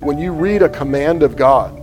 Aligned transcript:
When 0.00 0.16
you 0.16 0.30
read 0.32 0.62
a 0.62 0.68
command 0.68 1.24
of 1.24 1.34
God, 1.34 1.74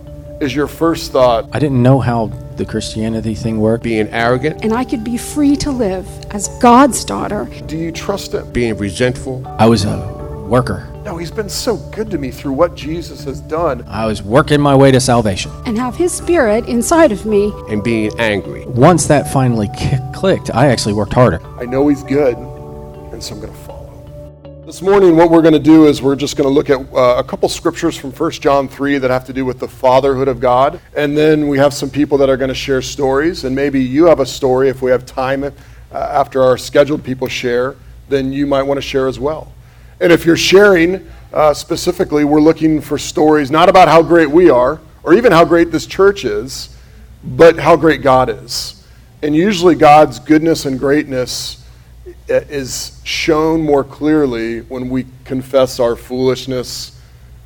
is 0.42 0.56
your 0.56 0.68
first 0.68 1.12
thought, 1.12 1.50
I 1.52 1.60
didn't 1.60 1.84
know 1.84 2.00
how 2.00 2.28
the 2.56 2.64
Christianity 2.64 3.36
thing 3.36 3.60
worked. 3.60 3.84
being 3.84 4.08
arrogant, 4.08 4.64
and 4.64 4.72
I 4.72 4.86
could 4.86 5.04
be 5.04 5.18
free 5.18 5.58
to 5.58 5.70
live 5.70 6.08
as 6.32 6.48
God's 6.62 7.04
daughter. 7.04 7.44
do 7.68 7.76
you 7.76 7.92
trust 7.92 8.34
Him? 8.34 8.50
being 8.54 8.78
resentful, 8.78 9.46
I 9.60 9.66
was 9.68 9.84
a 9.84 9.98
worker. 10.50 10.90
No, 11.04 11.18
He's 11.18 11.30
been 11.30 11.50
so 11.50 11.76
good 11.92 12.10
to 12.12 12.18
me 12.18 12.32
through 12.32 12.54
what 12.54 12.74
Jesus 12.74 13.26
has 13.26 13.42
done. 13.42 13.84
I 13.86 14.06
was 14.06 14.24
working 14.24 14.62
my 14.62 14.76
way 14.78 14.92
to 14.92 15.02
salvation. 15.02 15.52
and 15.66 15.78
have 15.78 15.98
His 15.98 16.14
Spirit 16.14 16.70
inside 16.70 17.12
of 17.12 17.26
me. 17.26 17.52
and 17.70 17.84
being 17.84 18.18
angry. 18.18 18.66
Once 18.68 19.08
that 19.08 19.30
finally 19.34 19.70
clicked, 20.14 20.56
I 20.56 20.68
actually 20.68 20.94
worked 20.94 21.12
harder. 21.12 21.42
I 21.60 21.66
know 21.66 21.86
He's 21.90 22.04
good, 22.04 22.38
and 22.38 23.22
so 23.22 23.36
I'm 23.36 23.42
going 23.42 23.52
to 23.52 23.60
follow. 23.60 23.65
This 24.66 24.82
morning, 24.82 25.16
what 25.16 25.30
we're 25.30 25.44
going 25.44 25.54
to 25.54 25.60
do 25.60 25.86
is 25.86 26.02
we're 26.02 26.16
just 26.16 26.36
going 26.36 26.50
to 26.50 26.52
look 26.52 26.72
at 26.72 26.80
uh, 26.92 27.20
a 27.20 27.24
couple 27.24 27.48
scriptures 27.50 27.96
from 27.96 28.12
1 28.12 28.32
John 28.32 28.68
3 28.68 28.98
that 28.98 29.12
have 29.12 29.24
to 29.26 29.34
do 29.34 29.46
with 29.46 29.60
the 29.60 29.68
fatherhood 29.68 30.28
of 30.28 30.40
God. 30.40 30.82
And 30.98 31.16
then 31.16 31.48
we 31.48 31.60
have 31.60 31.72
some 31.72 31.88
people 31.88 32.18
that 32.18 32.32
are 32.32 32.38
going 32.38 32.50
to 32.50 32.56
share 32.56 32.82
stories. 32.82 33.44
And 33.44 33.56
maybe 33.56 33.80
you 33.80 34.06
have 34.06 34.20
a 34.20 34.26
story. 34.26 34.70
If 34.70 34.82
we 34.82 34.90
have 34.90 35.06
time 35.06 35.44
uh, 35.44 35.52
after 35.92 36.42
our 36.42 36.58
scheduled 36.58 37.04
people 37.04 37.28
share, 37.28 37.76
then 38.10 38.34
you 38.34 38.48
might 38.48 38.64
want 38.64 38.80
to 38.80 38.82
share 38.82 39.08
as 39.08 39.20
well. 39.20 39.54
And 40.00 40.12
if 40.12 40.26
you're 40.26 40.36
sharing, 40.36 41.08
uh, 41.32 41.54
specifically, 41.54 42.26
we're 42.26 42.42
looking 42.42 42.82
for 42.82 42.98
stories 42.98 43.52
not 43.52 43.70
about 43.70 43.88
how 43.88 44.02
great 44.02 44.32
we 44.32 44.50
are 44.50 44.82
or 45.04 45.14
even 45.14 45.32
how 45.32 45.46
great 45.46 45.70
this 45.72 45.86
church 45.86 46.26
is, 46.26 46.76
but 47.24 47.60
how 47.60 47.76
great 47.76 48.02
God 48.02 48.30
is. 48.30 48.84
And 49.22 49.36
usually, 49.36 49.76
God's 49.76 50.18
goodness 50.18 50.66
and 50.66 50.80
greatness 50.80 51.65
Uh, 52.28 52.42
is 52.50 53.00
shown 53.04 53.62
more 53.62 53.84
clearly 53.84 54.62
when 54.62 54.90
we 54.90 55.06
confess 55.26 55.80
our 55.80 55.96
foolishness 55.96 57.00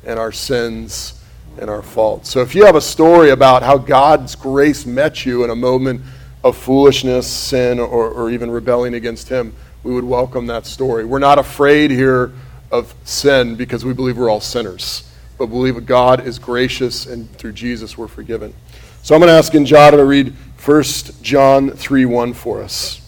and 0.06 0.18
our 0.18 0.32
sins 0.32 1.22
and 1.58 1.68
our 1.68 1.82
faults. 1.82 2.30
So 2.30 2.40
if 2.40 2.54
you 2.54 2.64
have 2.64 2.76
a 2.76 2.80
story 2.80 3.28
about 3.28 3.62
how 3.62 3.76
God's 3.76 4.34
grace 4.34 4.86
met 4.86 5.26
you 5.26 5.44
in 5.44 5.50
a 5.50 5.54
moment 5.54 6.00
of 6.42 6.56
foolishness, 6.56 7.26
sin, 7.26 7.78
or, 7.78 8.08
or 8.08 8.30
even 8.30 8.50
rebelling 8.50 8.94
against 8.94 9.28
Him, 9.28 9.54
we 9.82 9.92
would 9.92 10.04
welcome 10.04 10.46
that 10.46 10.64
story. 10.64 11.04
We're 11.04 11.18
not 11.18 11.38
afraid 11.38 11.90
here 11.90 12.32
of 12.70 12.94
sin 13.04 13.56
because 13.56 13.84
we 13.84 13.92
believe 13.92 14.16
we're 14.16 14.30
all 14.30 14.40
sinners, 14.40 15.12
but 15.36 15.48
believe 15.48 15.84
God 15.84 16.26
is 16.26 16.38
gracious 16.38 17.04
and 17.04 17.30
through 17.36 17.52
Jesus 17.52 17.98
we're 17.98 18.08
forgiven. 18.08 18.54
So 19.02 19.14
I'm 19.14 19.20
going 19.20 19.28
to 19.28 19.36
ask 19.36 19.52
Injada 19.52 19.98
to 19.98 20.06
read 20.06 20.32
1 20.64 20.82
John 21.20 21.70
3 21.70 22.06
1 22.06 22.32
for 22.32 22.62
us. 22.62 23.06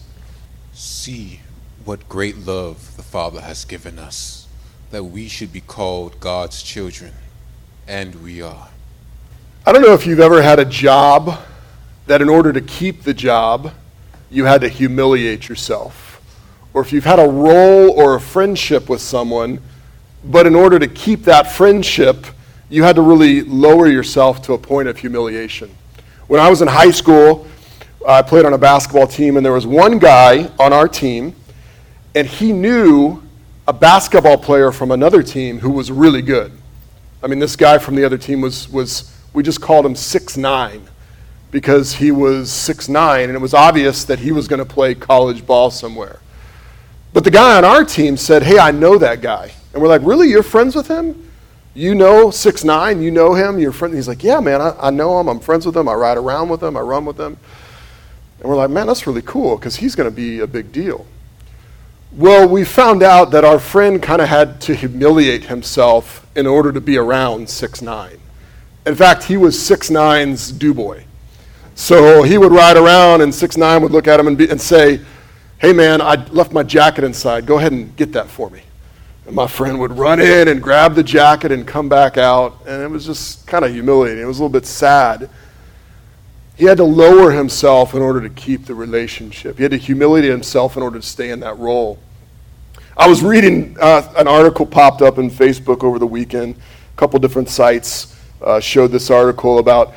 See 0.73 1.39
what 1.85 2.07
great 2.07 2.37
love 2.37 2.95
the 2.95 3.03
Father 3.03 3.41
has 3.41 3.65
given 3.65 3.99
us, 3.99 4.47
that 4.91 5.03
we 5.03 5.27
should 5.27 5.51
be 5.51 5.61
called 5.61 6.19
God's 6.19 6.63
children, 6.63 7.11
and 7.87 8.15
we 8.23 8.41
are. 8.41 8.69
I 9.65 9.71
don't 9.71 9.81
know 9.81 9.93
if 9.93 10.05
you've 10.05 10.19
ever 10.19 10.41
had 10.41 10.59
a 10.59 10.65
job 10.65 11.39
that, 12.07 12.21
in 12.21 12.29
order 12.29 12.53
to 12.53 12.61
keep 12.61 13.03
the 13.03 13.13
job, 13.13 13.71
you 14.29 14.45
had 14.45 14.61
to 14.61 14.69
humiliate 14.69 15.49
yourself. 15.49 16.21
Or 16.73 16.81
if 16.81 16.91
you've 16.91 17.05
had 17.05 17.19
a 17.19 17.27
role 17.27 17.91
or 17.91 18.15
a 18.15 18.21
friendship 18.21 18.89
with 18.89 19.01
someone, 19.01 19.59
but 20.25 20.47
in 20.47 20.55
order 20.55 20.79
to 20.79 20.87
keep 20.87 21.23
that 21.23 21.51
friendship, 21.51 22.25
you 22.69 22.83
had 22.83 22.95
to 22.95 23.01
really 23.01 23.41
lower 23.41 23.87
yourself 23.87 24.41
to 24.43 24.53
a 24.53 24.57
point 24.57 24.87
of 24.87 24.97
humiliation. 24.97 25.69
When 26.27 26.39
I 26.39 26.49
was 26.49 26.61
in 26.61 26.67
high 26.67 26.91
school, 26.91 27.45
I 28.07 28.21
played 28.21 28.45
on 28.45 28.53
a 28.53 28.57
basketball 28.57 29.07
team, 29.07 29.37
and 29.37 29.45
there 29.45 29.53
was 29.53 29.67
one 29.67 29.99
guy 29.99 30.49
on 30.59 30.73
our 30.73 30.87
team, 30.87 31.35
and 32.15 32.27
he 32.27 32.51
knew 32.51 33.21
a 33.67 33.73
basketball 33.73 34.37
player 34.37 34.71
from 34.71 34.91
another 34.91 35.23
team 35.23 35.59
who 35.59 35.71
was 35.71 35.91
really 35.91 36.21
good. 36.21 36.51
I 37.21 37.27
mean, 37.27 37.39
this 37.39 37.55
guy 37.55 37.77
from 37.77 37.95
the 37.95 38.03
other 38.03 38.17
team 38.17 38.41
was, 38.41 38.69
was 38.69 39.17
we 39.33 39.43
just 39.43 39.61
called 39.61 39.85
him 39.85 39.95
six 39.95 40.37
nine 40.37 40.85
because 41.51 41.93
he 41.93 42.11
was 42.11 42.51
six 42.51 42.89
nine, 42.89 43.29
and 43.29 43.35
it 43.35 43.39
was 43.39 43.53
obvious 43.53 44.03
that 44.05 44.19
he 44.19 44.31
was 44.31 44.47
going 44.47 44.59
to 44.59 44.65
play 44.65 44.93
college 44.93 45.45
ball 45.45 45.71
somewhere. 45.71 46.19
But 47.13 47.23
the 47.23 47.31
guy 47.31 47.57
on 47.57 47.63
our 47.63 47.85
team 47.85 48.17
said, 48.17 48.43
Hey, 48.43 48.57
I 48.57 48.71
know 48.71 48.97
that 48.97 49.21
guy. 49.21 49.51
And 49.71 49.81
we're 49.81 49.87
like, 49.87 50.01
Really? 50.03 50.29
You're 50.29 50.43
friends 50.43 50.75
with 50.75 50.87
him? 50.87 51.29
You 51.75 51.95
know 51.95 52.29
six 52.29 52.63
nine, 52.63 53.01
you 53.01 53.09
know 53.09 53.33
him, 53.33 53.57
you're 53.57 53.71
friend. 53.71 53.93
He's 53.93 54.07
like, 54.07 54.23
Yeah, 54.23 54.39
man, 54.39 54.61
I, 54.61 54.75
I 54.79 54.89
know 54.89 55.19
him, 55.19 55.27
I'm 55.27 55.39
friends 55.39 55.65
with 55.65 55.77
him, 55.77 55.87
I 55.87 55.93
ride 55.93 56.17
around 56.17 56.49
with 56.49 56.61
him, 56.61 56.75
I 56.75 56.81
run 56.81 57.05
with 57.05 57.19
him. 57.19 57.37
And 58.39 58.49
we're 58.49 58.55
like, 58.55 58.69
Man, 58.69 58.87
that's 58.87 59.07
really 59.07 59.21
cool 59.21 59.55
because 59.57 59.75
he's 59.77 59.95
going 59.95 60.09
to 60.09 60.15
be 60.15 60.39
a 60.39 60.47
big 60.47 60.71
deal. 60.71 61.05
Well, 62.15 62.47
we 62.47 62.63
found 62.63 63.01
out 63.01 63.31
that 63.31 63.43
our 63.43 63.57
friend 63.57 64.01
kind 64.01 64.21
of 64.21 64.29
had 64.29 64.61
to 64.61 64.75
humiliate 64.75 65.45
himself 65.45 66.27
in 66.35 66.45
order 66.45 66.71
to 66.71 66.79
be 66.79 66.95
around 66.95 67.49
six 67.49 67.81
nine. 67.81 68.19
In 68.85 68.93
fact, 68.93 69.23
he 69.23 69.35
was 69.35 69.59
six 69.59 69.89
nine's 69.89 70.51
do 70.51 70.75
boy. 70.75 71.05
So 71.73 72.21
he 72.21 72.37
would 72.37 72.51
ride 72.51 72.77
around, 72.77 73.21
and 73.21 73.33
six 73.33 73.57
nine 73.57 73.81
would 73.81 73.91
look 73.91 74.07
at 74.07 74.19
him 74.19 74.27
and, 74.27 74.37
be, 74.37 74.47
and 74.47 74.61
say, 74.61 74.99
Hey, 75.57 75.73
man, 75.73 76.01
I 76.01 76.23
left 76.27 76.51
my 76.51 76.61
jacket 76.61 77.03
inside. 77.03 77.47
Go 77.47 77.57
ahead 77.57 77.71
and 77.71 77.95
get 77.95 78.11
that 78.13 78.29
for 78.29 78.51
me. 78.51 78.61
And 79.25 79.35
my 79.35 79.47
friend 79.47 79.79
would 79.79 79.93
run 79.97 80.19
in 80.19 80.49
and 80.49 80.61
grab 80.61 80.93
the 80.93 81.03
jacket 81.03 81.51
and 81.51 81.65
come 81.65 81.89
back 81.89 82.19
out, 82.19 82.59
and 82.67 82.83
it 82.83 82.91
was 82.91 83.07
just 83.07 83.47
kind 83.47 83.65
of 83.65 83.71
humiliating. 83.71 84.21
It 84.21 84.27
was 84.27 84.37
a 84.37 84.43
little 84.43 84.53
bit 84.53 84.67
sad. 84.67 85.31
He 86.55 86.65
had 86.65 86.77
to 86.77 86.83
lower 86.83 87.31
himself 87.31 87.93
in 87.93 88.01
order 88.01 88.21
to 88.21 88.29
keep 88.29 88.65
the 88.65 88.75
relationship. 88.75 89.57
He 89.57 89.63
had 89.63 89.71
to 89.71 89.77
humiliate 89.77 90.29
himself 90.29 90.77
in 90.77 90.83
order 90.83 90.99
to 90.99 91.05
stay 91.05 91.31
in 91.31 91.39
that 91.39 91.57
role. 91.57 91.97
I 92.95 93.07
was 93.07 93.23
reading 93.23 93.75
uh, 93.81 94.13
an 94.17 94.27
article 94.27 94.67
popped 94.67 95.01
up 95.01 95.17
in 95.17 95.31
Facebook 95.31 95.83
over 95.83 95.97
the 95.97 96.05
weekend. 96.05 96.55
A 96.55 96.95
couple 96.95 97.17
different 97.19 97.49
sites 97.49 98.19
uh, 98.41 98.59
showed 98.59 98.91
this 98.91 99.09
article 99.09 99.57
about 99.57 99.95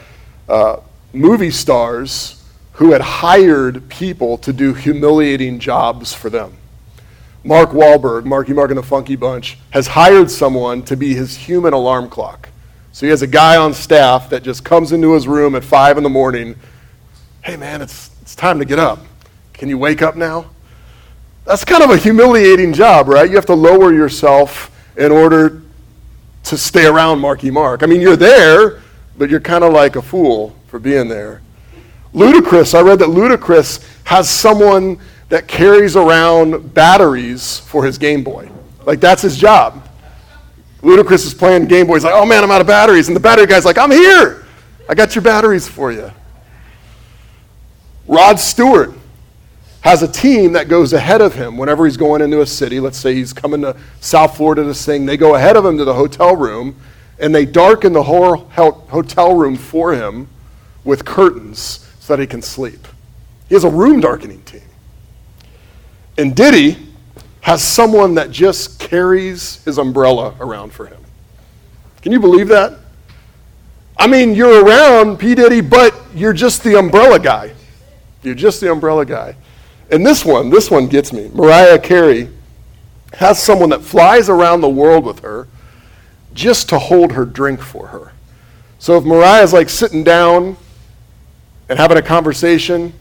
uh, 0.48 0.78
movie 1.12 1.50
stars 1.50 2.42
who 2.72 2.92
had 2.92 3.02
hired 3.02 3.86
people 3.90 4.38
to 4.38 4.52
do 4.52 4.72
humiliating 4.72 5.58
jobs 5.58 6.14
for 6.14 6.30
them. 6.30 6.56
Mark 7.44 7.70
Wahlberg, 7.70 8.24
Marky 8.24 8.52
Mark 8.52 8.70
and 8.70 8.78
the 8.78 8.82
Funky 8.82 9.14
Bunch, 9.14 9.58
has 9.70 9.86
hired 9.86 10.30
someone 10.30 10.82
to 10.84 10.96
be 10.96 11.14
his 11.14 11.36
human 11.36 11.74
alarm 11.74 12.08
clock. 12.08 12.48
So 12.96 13.04
he 13.04 13.10
has 13.10 13.20
a 13.20 13.26
guy 13.26 13.58
on 13.58 13.74
staff 13.74 14.30
that 14.30 14.42
just 14.42 14.64
comes 14.64 14.90
into 14.90 15.12
his 15.12 15.28
room 15.28 15.54
at 15.54 15.62
five 15.62 15.98
in 15.98 16.02
the 16.02 16.08
morning. 16.08 16.56
Hey 17.44 17.54
man, 17.54 17.82
it's, 17.82 18.10
it's 18.22 18.34
time 18.34 18.58
to 18.58 18.64
get 18.64 18.78
up. 18.78 19.00
Can 19.52 19.68
you 19.68 19.76
wake 19.76 20.00
up 20.00 20.16
now? 20.16 20.46
That's 21.44 21.62
kind 21.62 21.82
of 21.82 21.90
a 21.90 21.98
humiliating 21.98 22.72
job, 22.72 23.08
right? 23.08 23.28
You 23.28 23.36
have 23.36 23.44
to 23.46 23.54
lower 23.54 23.92
yourself 23.92 24.74
in 24.96 25.12
order 25.12 25.60
to 26.44 26.56
stay 26.56 26.86
around 26.86 27.20
Marky 27.20 27.50
Mark. 27.50 27.82
I 27.82 27.86
mean, 27.86 28.00
you're 28.00 28.16
there, 28.16 28.80
but 29.18 29.28
you're 29.28 29.40
kind 29.40 29.62
of 29.62 29.74
like 29.74 29.96
a 29.96 30.02
fool 30.02 30.56
for 30.66 30.78
being 30.78 31.06
there. 31.06 31.42
Ludacris, 32.14 32.74
I 32.74 32.80
read 32.80 32.98
that 33.00 33.10
Ludacris 33.10 33.86
has 34.04 34.26
someone 34.26 34.98
that 35.28 35.46
carries 35.46 35.96
around 35.96 36.72
batteries 36.72 37.58
for 37.58 37.84
his 37.84 37.98
Game 37.98 38.24
Boy. 38.24 38.48
Like, 38.86 39.00
that's 39.00 39.20
his 39.20 39.36
job. 39.36 39.85
Ludacris 40.82 41.26
is 41.26 41.34
playing 41.34 41.66
Game 41.66 41.86
Boy. 41.86 41.94
He's 41.94 42.04
like, 42.04 42.14
oh 42.14 42.26
man, 42.26 42.44
I'm 42.44 42.50
out 42.50 42.60
of 42.60 42.66
batteries. 42.66 43.08
And 43.08 43.16
the 43.16 43.20
battery 43.20 43.46
guy's 43.46 43.64
like, 43.64 43.78
I'm 43.78 43.90
here. 43.90 44.44
I 44.88 44.94
got 44.94 45.14
your 45.14 45.22
batteries 45.22 45.66
for 45.66 45.90
you. 45.90 46.10
Rod 48.06 48.38
Stewart 48.38 48.94
has 49.80 50.02
a 50.02 50.08
team 50.08 50.52
that 50.52 50.68
goes 50.68 50.92
ahead 50.92 51.20
of 51.20 51.34
him 51.34 51.56
whenever 51.56 51.84
he's 51.86 51.96
going 51.96 52.20
into 52.20 52.40
a 52.40 52.46
city. 52.46 52.80
Let's 52.80 52.98
say 52.98 53.14
he's 53.14 53.32
coming 53.32 53.62
to 53.62 53.76
South 54.00 54.36
Florida 54.36 54.64
to 54.64 54.74
sing. 54.74 55.06
They 55.06 55.16
go 55.16 55.34
ahead 55.34 55.56
of 55.56 55.64
him 55.64 55.78
to 55.78 55.84
the 55.84 55.94
hotel 55.94 56.36
room 56.36 56.76
and 57.18 57.34
they 57.34 57.46
darken 57.46 57.92
the 57.92 58.02
whole 58.02 58.36
hotel 58.36 59.34
room 59.34 59.56
for 59.56 59.94
him 59.94 60.28
with 60.84 61.04
curtains 61.04 61.88
so 61.98 62.14
that 62.14 62.20
he 62.20 62.26
can 62.26 62.42
sleep. 62.42 62.86
He 63.48 63.54
has 63.54 63.64
a 63.64 63.70
room 63.70 64.00
darkening 64.00 64.42
team. 64.42 64.62
And 66.18 66.34
Diddy 66.34 66.85
has 67.46 67.62
someone 67.62 68.16
that 68.16 68.32
just 68.32 68.80
carries 68.80 69.62
his 69.62 69.78
umbrella 69.78 70.34
around 70.40 70.72
for 70.72 70.86
him. 70.86 71.00
Can 72.02 72.10
you 72.10 72.18
believe 72.18 72.48
that? 72.48 72.76
I 73.96 74.08
mean, 74.08 74.34
you're 74.34 74.64
around 74.64 75.18
P. 75.20 75.36
Diddy, 75.36 75.60
but 75.60 75.94
you're 76.12 76.32
just 76.32 76.64
the 76.64 76.76
umbrella 76.76 77.20
guy. 77.20 77.54
You're 78.24 78.34
just 78.34 78.60
the 78.60 78.72
umbrella 78.72 79.06
guy. 79.06 79.36
And 79.92 80.04
this 80.04 80.24
one, 80.24 80.50
this 80.50 80.72
one 80.72 80.88
gets 80.88 81.12
me. 81.12 81.30
Mariah 81.34 81.78
Carey 81.78 82.30
has 83.12 83.40
someone 83.40 83.70
that 83.70 83.82
flies 83.82 84.28
around 84.28 84.60
the 84.60 84.68
world 84.68 85.04
with 85.04 85.20
her 85.20 85.46
just 86.34 86.68
to 86.70 86.80
hold 86.80 87.12
her 87.12 87.24
drink 87.24 87.60
for 87.60 87.86
her. 87.86 88.12
So 88.80 88.96
if 88.96 89.04
Mariah's 89.04 89.52
like 89.52 89.68
sitting 89.68 90.02
down 90.02 90.56
and 91.68 91.78
having 91.78 91.96
a 91.96 92.02
conversation 92.02 92.92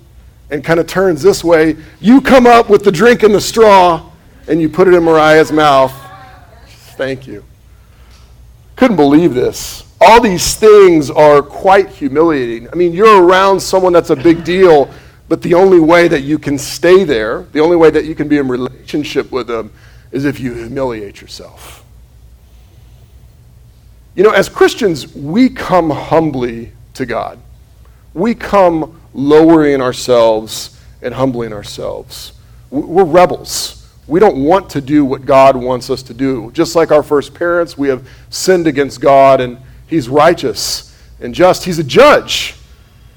and 0.52 0.64
kind 0.64 0.80
of 0.80 0.86
turns 0.86 1.24
this 1.24 1.44
way, 1.44 1.78
you 2.00 2.22
come 2.22 2.46
up 2.46 2.70
with 2.70 2.84
the 2.84 2.92
drink 2.92 3.24
and 3.24 3.34
the 3.34 3.42
straw 3.42 4.12
and 4.48 4.62
you 4.62 4.70
put 4.70 4.88
it 4.88 4.94
in 4.94 5.04
Mariah's 5.04 5.52
mouth. 5.52 5.94
Thank 6.98 7.28
you. 7.28 7.44
Couldn't 8.76 8.98
believe 8.98 9.34
this. 9.34 9.84
All 10.02 10.22
these 10.22 10.56
things 10.56 11.10
are 11.10 11.42
quite 11.42 11.90
humiliating. 11.90 12.70
I 12.70 12.76
mean, 12.76 12.94
you're 12.94 13.24
around 13.24 13.60
someone 13.60 13.94
that's 13.94 14.10
a 14.10 14.16
big 14.16 14.44
deal, 14.44 14.90
but 15.28 15.42
the 15.42 15.54
only 15.54 15.80
way 15.80 16.08
that 16.08 16.22
you 16.22 16.38
can 16.38 16.58
stay 16.58 17.04
there, 17.04 17.44
the 17.54 17.60
only 17.62 17.78
way 17.78 17.90
that 17.90 18.06
you 18.06 18.14
can 18.14 18.28
be 18.28 18.38
in 18.38 18.48
relationship 18.48 19.32
with 19.32 19.48
them, 19.48 19.72
is 20.12 20.26
if 20.26 20.40
you 20.40 20.54
humiliate 20.54 21.22
yourself. 21.22 21.84
You 24.16 24.24
know, 24.24 24.32
as 24.32 24.48
Christians, 24.48 25.14
we 25.14 25.50
come 25.50 25.90
humbly 25.90 26.72
to 26.94 27.06
God. 27.06 27.40
We 28.14 28.36
come 28.36 29.02
lowering 29.14 29.82
ourselves 29.82 30.80
and 31.02 31.14
humbling 31.14 31.52
ourselves. 31.52 32.34
We're 32.70 33.04
rebels. 33.04 33.75
We 34.08 34.20
don't 34.20 34.38
want 34.38 34.70
to 34.72 34.82
do 34.82 35.04
what 35.04 35.26
God 35.26 35.56
wants 35.56 35.90
us 35.90 36.04
to 36.04 36.14
do. 36.14 36.52
Just 36.52 36.76
like 36.76 36.92
our 36.92 37.02
first 37.02 37.34
parents, 37.34 37.78
we 37.78 37.88
have 37.88 38.08
sinned 38.30 38.68
against 38.68 39.02
God, 39.02 39.42
and 39.42 39.58
He's 39.88 40.08
righteous 40.10 40.96
and 41.20 41.34
just. 41.34 41.64
He's 41.64 41.80
a 41.80 41.84
judge. 41.84 42.56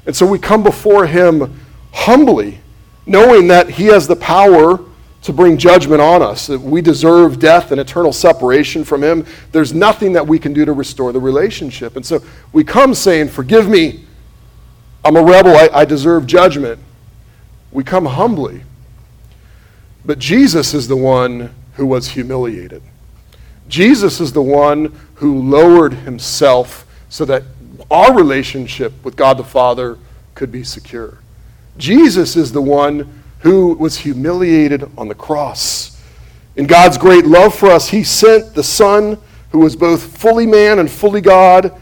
And 0.07 0.17
so 0.17 0.27
we 0.27 0.39
come 0.39 0.63
before 0.63 1.07
Him 1.07 1.61
humbly, 1.93 2.61
knowing 3.05 3.49
that 3.49 3.69
He 3.69 3.87
has 3.87 4.07
the 4.07 4.17
power 4.17 4.81
to 5.23 5.33
bring 5.33 5.59
judgment 5.59 6.01
on 6.01 6.23
us. 6.23 6.47
That 6.47 6.61
we 6.61 6.81
deserve 6.81 7.39
death 7.39 7.71
and 7.71 7.81
eternal 7.81 8.13
separation 8.13 8.83
from 8.83 9.03
Him. 9.03 9.27
There's 9.53 9.75
nothing 9.75 10.15
that 10.15 10.27
we 10.27 10.39
can 10.39 10.55
do 10.55 10.65
to 10.65 10.73
restore 10.73 11.13
the 11.13 11.21
relationship. 11.21 11.97
And 11.97 12.07
so 12.07 12.23
we 12.55 12.65
come 12.65 12.95
saying, 12.95 13.29
Forgive 13.29 13.69
me. 13.69 14.05
I'm 15.05 15.17
a 15.17 15.23
rebel. 15.23 15.55
I, 15.55 15.69
I 15.73 15.85
deserve 15.85 16.27
judgment. 16.27 16.81
We 17.73 17.85
come 17.85 18.07
humbly. 18.07 18.63
But 20.09 20.19
Jesus 20.19 20.73
is 20.73 20.89
the 20.89 20.97
one 20.97 21.55
who 21.75 21.85
was 21.85 22.09
humiliated. 22.09 22.81
Jesus 23.69 24.21
is 24.21 24.33
the 24.33 24.41
one 24.41 24.99
who 25.17 25.43
lowered 25.43 25.93
himself 25.93 26.87
so 27.11 27.27
that 27.27 27.43
our 27.91 28.17
relationship 28.17 28.95
with 29.05 29.17
God 29.17 29.37
the 29.37 29.45
Father 29.45 29.99
could 30.35 30.51
be 30.51 30.65
secure. 30.65 31.19
Jesus 31.77 32.37
is 32.37 32.53
the 32.53 32.63
one 32.63 33.23
who 33.41 33.75
was 33.75 33.99
humiliated 33.99 34.91
on 34.97 35.09
the 35.09 35.15
cross. 35.15 36.03
In 36.57 36.67
God's 36.67 36.97
great 36.97 37.27
love 37.27 37.55
for 37.55 37.71
us, 37.71 37.91
He 37.91 38.03
sent 38.03 38.55
the 38.55 38.65
Son 38.65 39.19
who 39.51 39.59
was 39.59 39.77
both 39.77 40.17
fully 40.17 40.47
man 40.47 40.79
and 40.79 40.91
fully 40.91 41.21
God. 41.21 41.79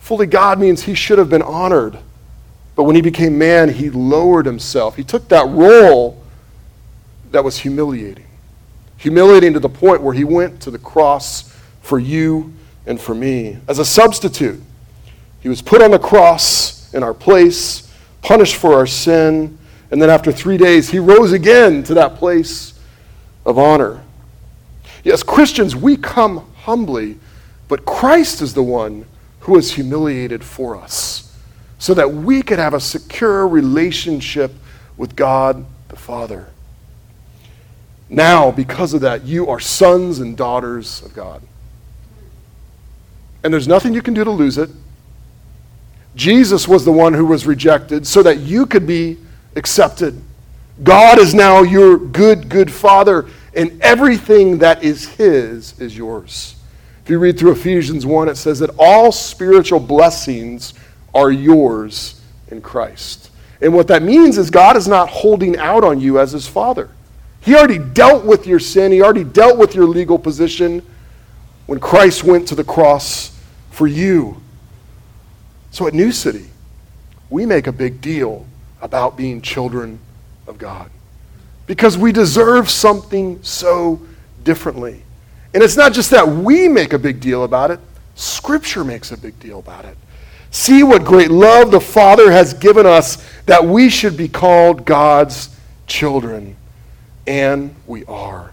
Fully 0.00 0.26
God 0.26 0.60
means 0.60 0.82
He 0.82 0.94
should 0.94 1.16
have 1.16 1.30
been 1.30 1.40
honored. 1.40 1.98
But 2.76 2.82
when 2.82 2.94
He 2.94 3.00
became 3.00 3.38
man, 3.38 3.70
He 3.70 3.88
lowered 3.88 4.44
Himself. 4.44 4.96
He 4.96 5.02
took 5.02 5.28
that 5.30 5.48
role 5.48 6.19
that 7.30 7.44
was 7.44 7.58
humiliating. 7.58 8.26
Humiliating 8.98 9.54
to 9.54 9.60
the 9.60 9.68
point 9.68 10.02
where 10.02 10.14
He 10.14 10.24
went 10.24 10.60
to 10.62 10.70
the 10.70 10.78
cross 10.78 11.56
for 11.82 11.98
you 11.98 12.52
and 12.86 13.00
for 13.00 13.14
me. 13.14 13.58
As 13.68 13.78
a 13.78 13.84
substitute, 13.84 14.60
He 15.40 15.48
was 15.48 15.62
put 15.62 15.82
on 15.82 15.90
the 15.90 15.98
cross 15.98 16.92
in 16.92 17.02
our 17.02 17.14
place, 17.14 17.92
punished 18.22 18.56
for 18.56 18.74
our 18.74 18.86
sin 18.86 19.58
and 19.90 20.00
then 20.00 20.10
after 20.10 20.30
three 20.30 20.56
days, 20.56 20.90
he 20.90 20.98
rose 20.98 21.32
again 21.32 21.82
to 21.84 21.94
that 21.94 22.16
place 22.16 22.74
of 23.44 23.58
honor. 23.58 24.02
Yes, 25.02 25.22
Christians, 25.22 25.74
we 25.74 25.96
come 25.96 26.46
humbly, 26.58 27.18
but 27.68 27.84
Christ 27.84 28.40
is 28.40 28.54
the 28.54 28.62
one 28.62 29.06
who 29.40 29.52
was 29.52 29.72
humiliated 29.72 30.44
for 30.44 30.76
us 30.76 31.34
so 31.78 31.94
that 31.94 32.12
we 32.12 32.42
could 32.42 32.58
have 32.58 32.74
a 32.74 32.80
secure 32.80 33.48
relationship 33.48 34.52
with 34.96 35.16
God 35.16 35.64
the 35.88 35.96
Father. 35.96 36.49
Now, 38.10 38.50
because 38.50 38.92
of 38.92 39.02
that, 39.02 39.24
you 39.24 39.48
are 39.48 39.60
sons 39.60 40.18
and 40.18 40.36
daughters 40.36 41.00
of 41.02 41.14
God. 41.14 41.40
And 43.44 43.54
there's 43.54 43.68
nothing 43.68 43.94
you 43.94 44.02
can 44.02 44.14
do 44.14 44.24
to 44.24 44.30
lose 44.30 44.58
it. 44.58 44.68
Jesus 46.16 46.66
was 46.66 46.84
the 46.84 46.92
one 46.92 47.14
who 47.14 47.24
was 47.24 47.46
rejected 47.46 48.04
so 48.06 48.22
that 48.24 48.40
you 48.40 48.66
could 48.66 48.84
be 48.84 49.16
accepted. 49.54 50.20
God 50.82 51.18
is 51.18 51.34
now 51.34 51.62
your 51.62 51.96
good, 51.96 52.48
good 52.48 52.70
Father, 52.70 53.28
and 53.54 53.80
everything 53.80 54.58
that 54.58 54.82
is 54.82 55.06
His 55.06 55.78
is 55.78 55.96
yours. 55.96 56.56
If 57.04 57.10
you 57.10 57.18
read 57.18 57.38
through 57.38 57.52
Ephesians 57.52 58.04
1, 58.04 58.28
it 58.28 58.36
says 58.36 58.58
that 58.58 58.70
all 58.76 59.12
spiritual 59.12 59.80
blessings 59.80 60.74
are 61.14 61.30
yours 61.30 62.20
in 62.48 62.60
Christ. 62.60 63.30
And 63.60 63.72
what 63.72 63.86
that 63.88 64.02
means 64.02 64.36
is 64.36 64.50
God 64.50 64.76
is 64.76 64.88
not 64.88 65.08
holding 65.08 65.56
out 65.58 65.84
on 65.84 66.00
you 66.00 66.18
as 66.18 66.32
His 66.32 66.48
Father. 66.48 66.90
He 67.40 67.54
already 67.54 67.78
dealt 67.78 68.24
with 68.24 68.46
your 68.46 68.58
sin, 68.58 68.92
He 68.92 69.02
already 69.02 69.24
dealt 69.24 69.58
with 69.58 69.74
your 69.74 69.86
legal 69.86 70.18
position 70.18 70.84
when 71.66 71.80
Christ 71.80 72.24
went 72.24 72.48
to 72.48 72.54
the 72.54 72.64
cross 72.64 73.38
for 73.70 73.86
you. 73.86 74.40
So 75.70 75.86
at 75.86 75.94
New 75.94 76.12
City, 76.12 76.48
we 77.30 77.46
make 77.46 77.66
a 77.66 77.72
big 77.72 78.00
deal 78.00 78.46
about 78.82 79.16
being 79.16 79.40
children 79.40 80.00
of 80.46 80.58
God. 80.58 80.90
Because 81.66 81.96
we 81.96 82.12
deserve 82.12 82.68
something 82.68 83.40
so 83.42 84.00
differently. 84.42 85.02
And 85.54 85.62
it's 85.62 85.76
not 85.76 85.92
just 85.92 86.10
that 86.10 86.26
we 86.26 86.68
make 86.68 86.92
a 86.92 86.98
big 86.98 87.20
deal 87.20 87.44
about 87.44 87.70
it, 87.70 87.80
Scripture 88.16 88.84
makes 88.84 89.12
a 89.12 89.16
big 89.16 89.38
deal 89.38 89.60
about 89.60 89.84
it. 89.84 89.96
See 90.50 90.82
what 90.82 91.04
great 91.04 91.30
love 91.30 91.70
the 91.70 91.80
Father 91.80 92.32
has 92.32 92.52
given 92.54 92.84
us 92.84 93.24
that 93.46 93.64
we 93.64 93.88
should 93.88 94.16
be 94.16 94.28
called 94.28 94.84
God's 94.84 95.56
children. 95.86 96.56
And 97.30 97.76
we 97.86 98.04
are. 98.06 98.50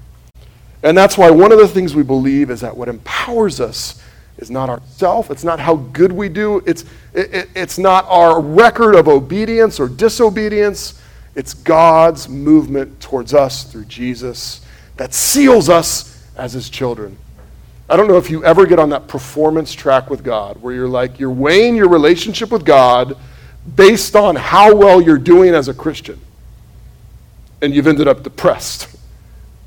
And 0.84 0.96
that's 0.96 1.18
why 1.18 1.32
one 1.32 1.52
of 1.52 1.58
the 1.58 1.68
things 1.68 1.96
we 1.96 2.04
believe 2.04 2.52
is 2.52 2.62
that 2.62 2.78
what 2.78 2.88
empowers 2.88 3.60
us 3.60 4.00
is 4.38 4.52
not 4.52 4.70
ourself. 4.70 5.32
It's 5.32 5.44
not 5.44 5.60
how 5.60 5.78
good 5.78 6.12
we 6.12 6.30
do. 6.30 6.62
It's, 6.68 6.86
it, 7.12 7.50
it's 7.56 7.80
not 7.80 8.06
our 8.08 8.40
record 8.40 8.94
of 8.94 9.08
obedience 9.08 9.80
or 9.80 9.90
disobedience. 9.90 11.02
It's 11.34 11.56
God's 11.56 12.30
movement 12.30 13.02
towards 13.02 13.34
us 13.34 13.64
through 13.64 13.86
Jesus 13.86 14.64
that 14.98 15.12
seals 15.12 15.70
us 15.70 16.24
as 16.38 16.54
his 16.54 16.70
children. 16.70 17.18
I 17.90 17.98
don't 17.98 18.08
know 18.08 18.18
if 18.18 18.30
you 18.30 18.46
ever 18.46 18.68
get 18.68 18.78
on 18.78 18.92
that 18.92 19.08
performance 19.08 19.74
track 19.74 20.12
with 20.12 20.24
God 20.24 20.62
where 20.62 20.76
you're 20.76 20.88
like, 20.88 21.20
you're 21.20 21.32
weighing 21.32 21.76
your 21.76 21.90
relationship 21.90 22.52
with 22.52 22.64
God 22.64 23.18
based 23.76 24.16
on 24.16 24.36
how 24.36 24.76
well 24.76 25.02
you're 25.02 25.18
doing 25.18 25.56
as 25.56 25.68
a 25.68 25.74
Christian. 25.74 26.20
And 27.62 27.74
you've 27.74 27.88
ended 27.88 28.08
up 28.08 28.24
depressed 28.24 28.96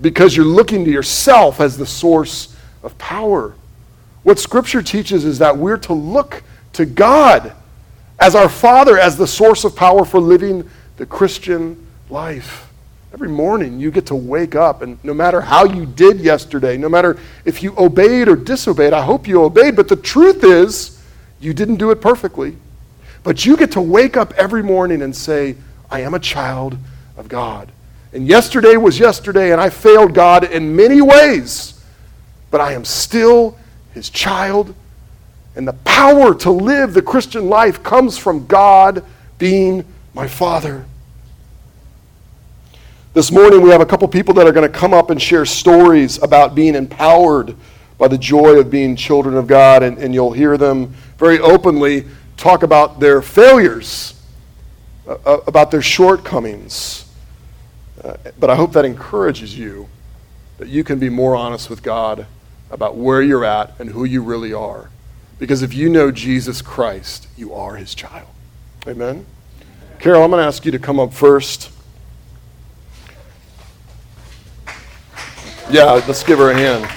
because 0.01 0.37
you're 0.37 0.47
looking 0.47 0.85
to 0.85 0.91
yourself 0.91 1.61
as 1.61 1.77
the 1.77 1.87
source 1.87 2.57
of 2.83 2.97
power. 2.99 3.55
What 4.23 4.39
Scripture 4.39 4.83
teaches 4.83 5.25
is 5.25 5.39
that 5.39 5.57
we're 5.57 5.79
to 5.79 5.93
look 5.93 6.43
to 6.75 6.87
God 6.87 7.53
as 8.19 8.35
our 8.35 8.49
Father, 8.49 8.99
as 8.99 9.17
the 9.17 9.27
source 9.27 9.65
of 9.65 9.75
power 9.75 10.05
for 10.05 10.21
living 10.21 10.69
the 10.97 11.07
Christian 11.07 11.87
life. 12.11 12.71
Every 13.13 13.29
morning 13.29 13.81
you 13.81 13.91
get 13.91 14.07
to 14.07 14.15
wake 14.15 14.55
up, 14.55 14.83
and 14.83 15.03
no 15.03 15.13
matter 15.13 15.41
how 15.41 15.65
you 15.65 15.85
did 15.85 16.21
yesterday, 16.21 16.77
no 16.77 16.89
matter 16.89 17.19
if 17.45 17.63
you 17.63 17.75
obeyed 17.77 18.29
or 18.29 18.37
disobeyed, 18.37 18.93
I 18.93 19.03
hope 19.03 19.27
you 19.27 19.43
obeyed, 19.43 19.75
but 19.75 19.89
the 19.89 19.97
truth 19.97 20.45
is 20.45 21.03
you 21.41 21.53
didn't 21.53 21.77
do 21.77 21.91
it 21.91 22.01
perfectly. 22.01 22.57
But 23.23 23.45
you 23.45 23.57
get 23.57 23.73
to 23.73 23.81
wake 23.81 24.17
up 24.17 24.33
every 24.35 24.63
morning 24.63 25.03
and 25.03 25.15
say, 25.15 25.57
I 25.91 26.01
am 26.01 26.15
a 26.15 26.21
child 26.21 26.77
of 27.17 27.29
God. 27.29 27.73
And 28.13 28.27
yesterday 28.27 28.77
was 28.77 28.99
yesterday, 28.99 29.53
and 29.53 29.61
I 29.61 29.71
failed 29.71 30.15
God 30.15 30.45
in 30.45 30.75
many 30.75 31.01
ways, 31.01 31.83
but 32.51 32.61
I 32.61 32.73
am 32.73 32.85
still 32.85 33.57
his 33.95 34.11
child. 34.11 34.75
And 35.55 35.67
the 35.67 35.75
power 35.85 36.35
to 36.35 36.51
live 36.51 36.93
the 36.93 37.03
Christian 37.03 37.49
life 37.49 37.83
comes 37.83 38.19
from 38.19 38.47
God 38.47 39.05
being 39.39 39.85
my 40.13 40.27
Father. 40.27 40.85
This 43.13 43.31
morning, 43.31 43.61
we 43.61 43.71
have 43.71 43.81
a 43.81 43.87
couple 43.87 44.07
people 44.09 44.35
that 44.35 44.47
are 44.47 44.53
going 44.53 44.71
to 44.71 44.79
come 44.79 44.95
up 44.95 45.11
and 45.11 45.21
share 45.21 45.45
stories 45.45 46.21
about 46.23 46.55
being 46.55 46.75
empowered 46.75 47.57
by 47.99 48.09
the 48.09 48.19
joy 48.19 48.59
of 48.59 48.71
being 48.71 48.97
children 48.97 49.37
of 49.37 49.47
God, 49.47 49.83
and, 49.83 49.99
and 49.99 50.15
you'll 50.15 50.33
hear 50.33 50.57
them 50.57 50.95
very 51.19 51.39
openly 51.39 52.07
talk 52.37 52.63
about 52.63 52.99
their 52.99 53.21
failures, 53.21 54.21
uh, 55.07 55.17
uh 55.27 55.41
about 55.47 55.71
their 55.71 55.83
shortcomings. 55.83 57.10
Uh, 58.03 58.17
but 58.39 58.51
I 58.51 58.57
hope 58.57 58.73
that 58.73 58.85
encourages 58.85 59.59
you 59.59 59.89
that 60.59 60.69
you 60.69 60.85
can 60.85 60.99
be 60.99 61.09
more 61.09 61.35
honest 61.35 61.69
with 61.69 61.83
God 61.83 62.27
about 62.71 62.97
where 62.97 63.21
you're 63.21 63.45
at 63.45 63.79
and 63.79 63.91
who 63.91 64.05
you 64.05 64.23
really 64.23 64.53
are. 64.53 64.91
Because 65.39 65.63
if 65.63 65.75
you 65.75 65.89
know 65.89 66.11
Jesus 66.11 66.63
Christ, 66.63 67.29
you 67.37 67.53
are 67.55 67.77
his 67.77 67.95
child. 67.95 68.29
Amen? 68.87 69.27
Carol, 69.99 70.23
I'm 70.23 70.31
going 70.31 70.41
to 70.41 70.47
ask 70.47 70.65
you 70.65 70.71
to 70.73 70.79
come 70.79 71.01
up 71.01 71.13
first. 71.13 71.71
Yeah, 75.71 75.93
let's 76.07 76.23
give 76.23 76.39
her 76.39 76.51
a 76.51 76.55
hand. 76.55 76.89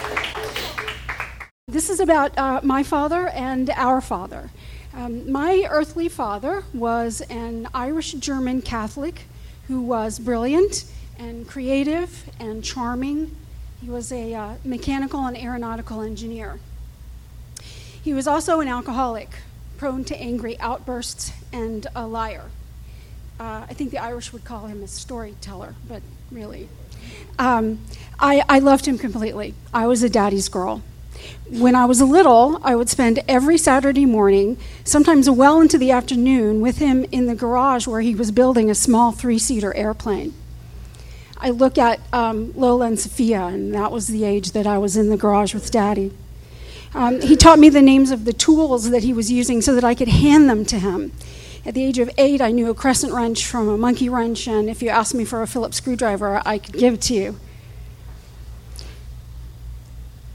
This 1.67 1.89
is 1.89 1.99
about 1.99 2.37
uh, 2.37 2.61
my 2.63 2.83
father 2.83 3.27
and 3.29 3.69
our 3.71 4.01
father. 4.01 4.51
Um, 4.93 5.31
my 5.31 5.65
earthly 5.69 6.07
father 6.07 6.63
was 6.73 7.21
an 7.21 7.67
Irish 7.73 8.13
German 8.13 8.61
Catholic 8.61 9.25
who 9.67 9.81
was 9.81 10.19
brilliant 10.19 10.85
and 11.17 11.47
creative 11.47 12.29
and 12.39 12.63
charming 12.63 13.35
he 13.83 13.89
was 13.89 14.13
a 14.13 14.33
uh, 14.33 14.53
mechanical 14.63 15.25
and 15.25 15.35
aeronautical 15.35 15.99
engineer. 15.99 16.57
He 18.01 18.13
was 18.13 18.27
also 18.27 18.61
an 18.61 18.69
alcoholic, 18.69 19.29
prone 19.77 20.05
to 20.05 20.15
angry 20.15 20.57
outbursts, 20.61 21.33
and 21.51 21.85
a 21.93 22.07
liar. 22.07 22.45
Uh, 23.41 23.65
I 23.69 23.73
think 23.73 23.91
the 23.91 23.97
Irish 23.97 24.31
would 24.31 24.45
call 24.45 24.67
him 24.67 24.81
a 24.83 24.87
storyteller, 24.87 25.75
but 25.85 26.01
really. 26.31 26.69
Um, 27.37 27.79
I, 28.17 28.45
I 28.47 28.59
loved 28.59 28.85
him 28.85 28.97
completely. 28.97 29.53
I 29.73 29.85
was 29.87 30.01
a 30.01 30.09
daddy's 30.09 30.47
girl. 30.47 30.81
When 31.49 31.75
I 31.75 31.85
was 31.85 32.01
little, 32.01 32.59
I 32.63 32.75
would 32.75 32.89
spend 32.89 33.19
every 33.27 33.57
Saturday 33.57 34.05
morning, 34.05 34.57
sometimes 34.83 35.29
well 35.29 35.61
into 35.61 35.77
the 35.77 35.91
afternoon, 35.91 36.61
with 36.61 36.77
him 36.77 37.05
in 37.11 37.25
the 37.27 37.35
garage 37.35 37.87
where 37.87 38.01
he 38.01 38.15
was 38.15 38.31
building 38.31 38.69
a 38.69 38.75
small 38.75 39.11
three 39.11 39.39
seater 39.39 39.73
airplane. 39.75 40.33
I 41.37 41.49
look 41.49 41.77
at 41.77 41.99
um, 42.13 42.53
Lola 42.55 42.85
and 42.85 42.99
Sophia, 42.99 43.41
and 43.47 43.73
that 43.75 43.91
was 43.91 44.07
the 44.07 44.23
age 44.23 44.51
that 44.51 44.65
I 44.65 44.77
was 44.77 44.95
in 44.95 45.09
the 45.09 45.17
garage 45.17 45.53
with 45.53 45.69
Daddy. 45.71 46.11
Um, 46.93 47.21
he 47.21 47.35
taught 47.35 47.59
me 47.59 47.69
the 47.69 47.81
names 47.81 48.11
of 48.11 48.25
the 48.25 48.33
tools 48.33 48.89
that 48.91 49.03
he 49.03 49.13
was 49.13 49.31
using 49.31 49.61
so 49.61 49.75
that 49.75 49.83
I 49.83 49.95
could 49.95 50.07
hand 50.07 50.49
them 50.49 50.63
to 50.65 50.79
him. 50.79 51.11
At 51.65 51.73
the 51.73 51.83
age 51.83 51.97
of 51.99 52.09
eight, 52.17 52.41
I 52.41 52.51
knew 52.51 52.69
a 52.69 52.73
crescent 52.73 53.13
wrench 53.13 53.45
from 53.45 53.67
a 53.67 53.77
monkey 53.77 54.09
wrench, 54.09 54.47
and 54.47 54.69
if 54.69 54.81
you 54.81 54.89
asked 54.89 55.15
me 55.15 55.25
for 55.25 55.41
a 55.41 55.47
Phillips 55.47 55.77
screwdriver, 55.77 56.41
I 56.45 56.57
could 56.57 56.75
give 56.75 56.95
it 56.95 57.01
to 57.03 57.13
you. 57.13 57.39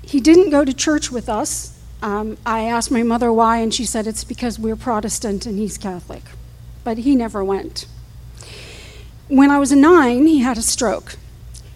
He 0.09 0.21
didn't 0.21 0.49
go 0.49 0.65
to 0.65 0.73
church 0.73 1.13
with 1.13 1.29
us. 1.29 1.79
Um, 2.01 2.39
I 2.47 2.61
asked 2.61 2.91
my 2.91 3.03
mother 3.03 3.31
why, 3.31 3.59
and 3.59 3.75
she 3.75 3.85
said 3.85 4.07
it's 4.07 4.25
because 4.25 4.59
we're 4.59 4.75
Protestant 4.75 5.45
and 5.45 5.59
he's 5.59 5.77
Catholic. 5.77 6.23
But 6.83 6.97
he 6.97 7.15
never 7.15 7.45
went. 7.45 7.85
When 9.29 9.51
I 9.51 9.59
was 9.59 9.71
nine, 9.71 10.27
he 10.27 10.39
had 10.39 10.57
a 10.57 10.63
stroke. 10.63 11.17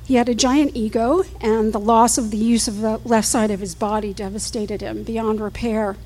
He 0.06 0.14
had 0.14 0.30
a 0.30 0.34
giant 0.34 0.74
ego, 0.74 1.24
and 1.42 1.74
the 1.74 1.78
loss 1.78 2.16
of 2.16 2.30
the 2.30 2.38
use 2.38 2.66
of 2.66 2.80
the 2.80 3.02
left 3.04 3.28
side 3.28 3.50
of 3.50 3.60
his 3.60 3.74
body 3.74 4.14
devastated 4.14 4.80
him 4.80 5.02
beyond 5.02 5.38
repair. 5.38 5.98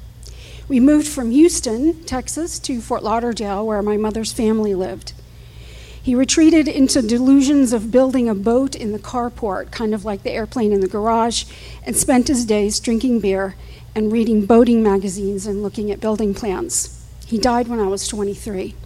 We 0.67 0.81
moved 0.81 1.07
from 1.07 1.31
Houston, 1.31 2.03
Texas, 2.07 2.59
to 2.59 2.81
Fort 2.81 3.05
Lauderdale, 3.05 3.65
where 3.65 3.83
my 3.83 3.97
mother's 3.97 4.33
family 4.33 4.75
lived. 4.75 5.13
He 6.07 6.15
retreated 6.15 6.69
into 6.69 7.03
delusions 7.03 7.73
of 7.73 7.91
building 7.91 8.29
a 8.29 8.35
boat 8.37 8.77
in 8.77 8.93
the 8.93 8.99
carport, 9.01 9.73
kind 9.73 9.93
of 9.93 10.05
like 10.05 10.23
the 10.23 10.31
airplane 10.31 10.73
in 10.73 10.79
the 10.79 10.87
garage, 10.87 11.43
and 11.83 11.97
spent 11.97 12.29
his 12.29 12.45
days 12.45 12.79
drinking 12.79 13.19
beer 13.19 13.57
and 13.93 14.13
reading 14.13 14.47
boating 14.47 14.85
magazines 14.85 15.49
and 15.49 15.65
looking 15.65 15.91
at 15.91 15.99
building 15.99 16.33
plans. 16.33 17.05
He 17.27 17.39
died 17.39 17.67
when 17.67 17.81
I 17.81 17.89
was 17.89 18.07
23. 18.07 18.77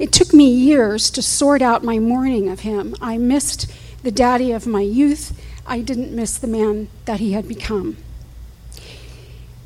It 0.00 0.10
took 0.10 0.34
me 0.34 0.50
years 0.50 1.08
to 1.10 1.22
sort 1.22 1.62
out 1.62 1.84
my 1.84 2.00
mourning 2.00 2.48
of 2.48 2.60
him. 2.62 2.96
I 3.00 3.16
missed 3.16 3.70
the 4.02 4.10
daddy 4.10 4.50
of 4.50 4.66
my 4.66 4.80
youth. 4.80 5.40
I 5.68 5.82
didn't 5.82 6.10
miss 6.10 6.36
the 6.36 6.48
man 6.48 6.88
that 7.04 7.20
he 7.20 7.30
had 7.30 7.46
become. 7.46 7.96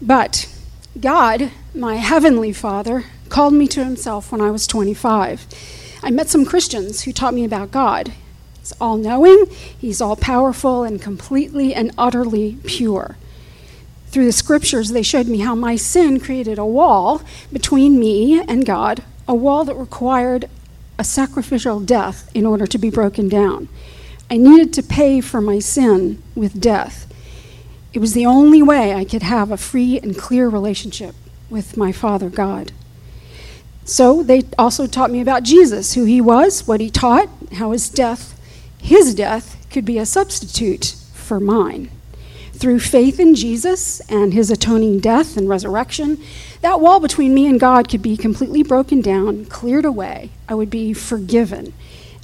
But 0.03 0.55
God, 1.00 1.50
my 1.75 1.95
heavenly 1.95 2.53
Father, 2.53 3.07
called 3.31 3.55
me 3.55 3.67
to 3.69 3.83
himself 3.83 4.31
when 4.31 4.43
I 4.43 4.50
was 4.50 4.67
25. 4.67 5.47
I 6.02 6.11
met 6.11 6.28
some 6.28 6.45
Christians 6.45 7.02
who 7.02 7.12
taught 7.12 7.35
me 7.35 7.45
about 7.45 7.71
God. 7.71 8.12
He's 8.59 8.73
all 8.80 8.97
knowing, 8.97 9.47
he's 9.50 10.00
all 10.00 10.16
powerful, 10.16 10.83
and 10.83 11.00
completely 11.00 11.75
and 11.75 11.92
utterly 11.99 12.59
pure. 12.64 13.16
Through 14.09 14.25
the 14.25 14.33
scriptures, 14.33 14.90
they 14.90 15.02
showed 15.02 15.28
me 15.28 15.38
how 15.38 15.54
my 15.54 15.76
sin 15.76 16.21
created 16.21 16.59
a 16.59 16.66
wall 16.66 17.23
between 17.52 17.99
me 17.99 18.40
and 18.40 18.66
God, 18.66 19.02
a 19.28 19.35
wall 19.35 19.64
that 19.64 19.76
required 19.76 20.49
a 20.99 21.04
sacrificial 21.04 21.80
death 21.80 22.30
in 22.35 22.45
order 22.45 22.66
to 22.66 22.78
be 22.78 22.90
broken 22.90 23.28
down. 23.28 23.69
I 24.30 24.37
needed 24.37 24.73
to 24.75 24.83
pay 24.83 25.21
for 25.21 25.40
my 25.40 25.59
sin 25.59 26.23
with 26.35 26.61
death. 26.61 27.07
It 27.92 27.99
was 27.99 28.12
the 28.12 28.26
only 28.26 28.62
way 28.62 28.95
I 28.95 29.04
could 29.04 29.23
have 29.23 29.50
a 29.50 29.57
free 29.57 29.99
and 29.99 30.16
clear 30.16 30.49
relationship 30.49 31.14
with 31.49 31.76
my 31.76 31.90
Father 31.90 32.28
God. 32.28 32.73
So 33.84 34.22
they 34.22 34.42
also 34.58 34.87
taught 34.87 35.10
me 35.10 35.20
about 35.20 35.42
Jesus, 35.42 35.94
who 35.94 36.04
he 36.04 36.20
was, 36.20 36.66
what 36.66 36.80
he 36.80 36.90
taught, 36.90 37.28
how 37.54 37.72
his 37.72 37.88
death, 37.88 38.38
his 38.78 39.14
death, 39.14 39.56
could 39.70 39.84
be 39.84 39.99
a 39.99 40.06
substitute 40.06 40.94
for 41.14 41.40
mine. 41.40 41.90
Through 42.52 42.80
faith 42.80 43.18
in 43.18 43.34
Jesus 43.34 44.00
and 44.10 44.34
his 44.34 44.50
atoning 44.50 45.00
death 45.00 45.37
and 45.37 45.49
resurrection, 45.49 46.22
that 46.60 46.80
wall 46.80 47.00
between 47.00 47.32
me 47.32 47.46
and 47.46 47.58
God 47.58 47.88
could 47.88 48.02
be 48.02 48.16
completely 48.16 48.62
broken 48.62 49.00
down, 49.00 49.46
cleared 49.46 49.87
away. 49.87 50.30
I 50.49 50.54
would 50.54 50.70
be 50.70 50.92
forgiven 50.92 51.72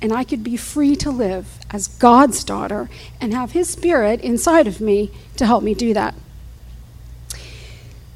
and 0.02 0.12
I 0.12 0.24
could 0.24 0.44
be 0.44 0.56
free 0.56 0.94
to 0.96 1.10
live 1.10 1.58
as 1.70 1.88
God's 1.88 2.44
daughter 2.44 2.90
and 3.20 3.32
have 3.32 3.52
His 3.52 3.70
Spirit 3.70 4.20
inside 4.20 4.66
of 4.66 4.80
me 4.80 5.10
to 5.36 5.46
help 5.46 5.62
me 5.62 5.74
do 5.74 5.94
that. 5.94 6.14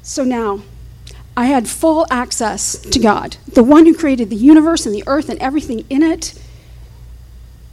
So 0.03 0.23
now, 0.23 0.61
I 1.35 1.45
had 1.45 1.69
full 1.69 2.05
access 2.11 2.77
to 2.77 2.99
God. 2.99 3.37
The 3.47 3.63
one 3.63 3.85
who 3.85 3.95
created 3.95 4.29
the 4.29 4.35
universe 4.35 4.85
and 4.85 4.93
the 4.93 5.03
earth 5.07 5.29
and 5.29 5.39
everything 5.39 5.85
in 5.89 6.03
it 6.03 6.33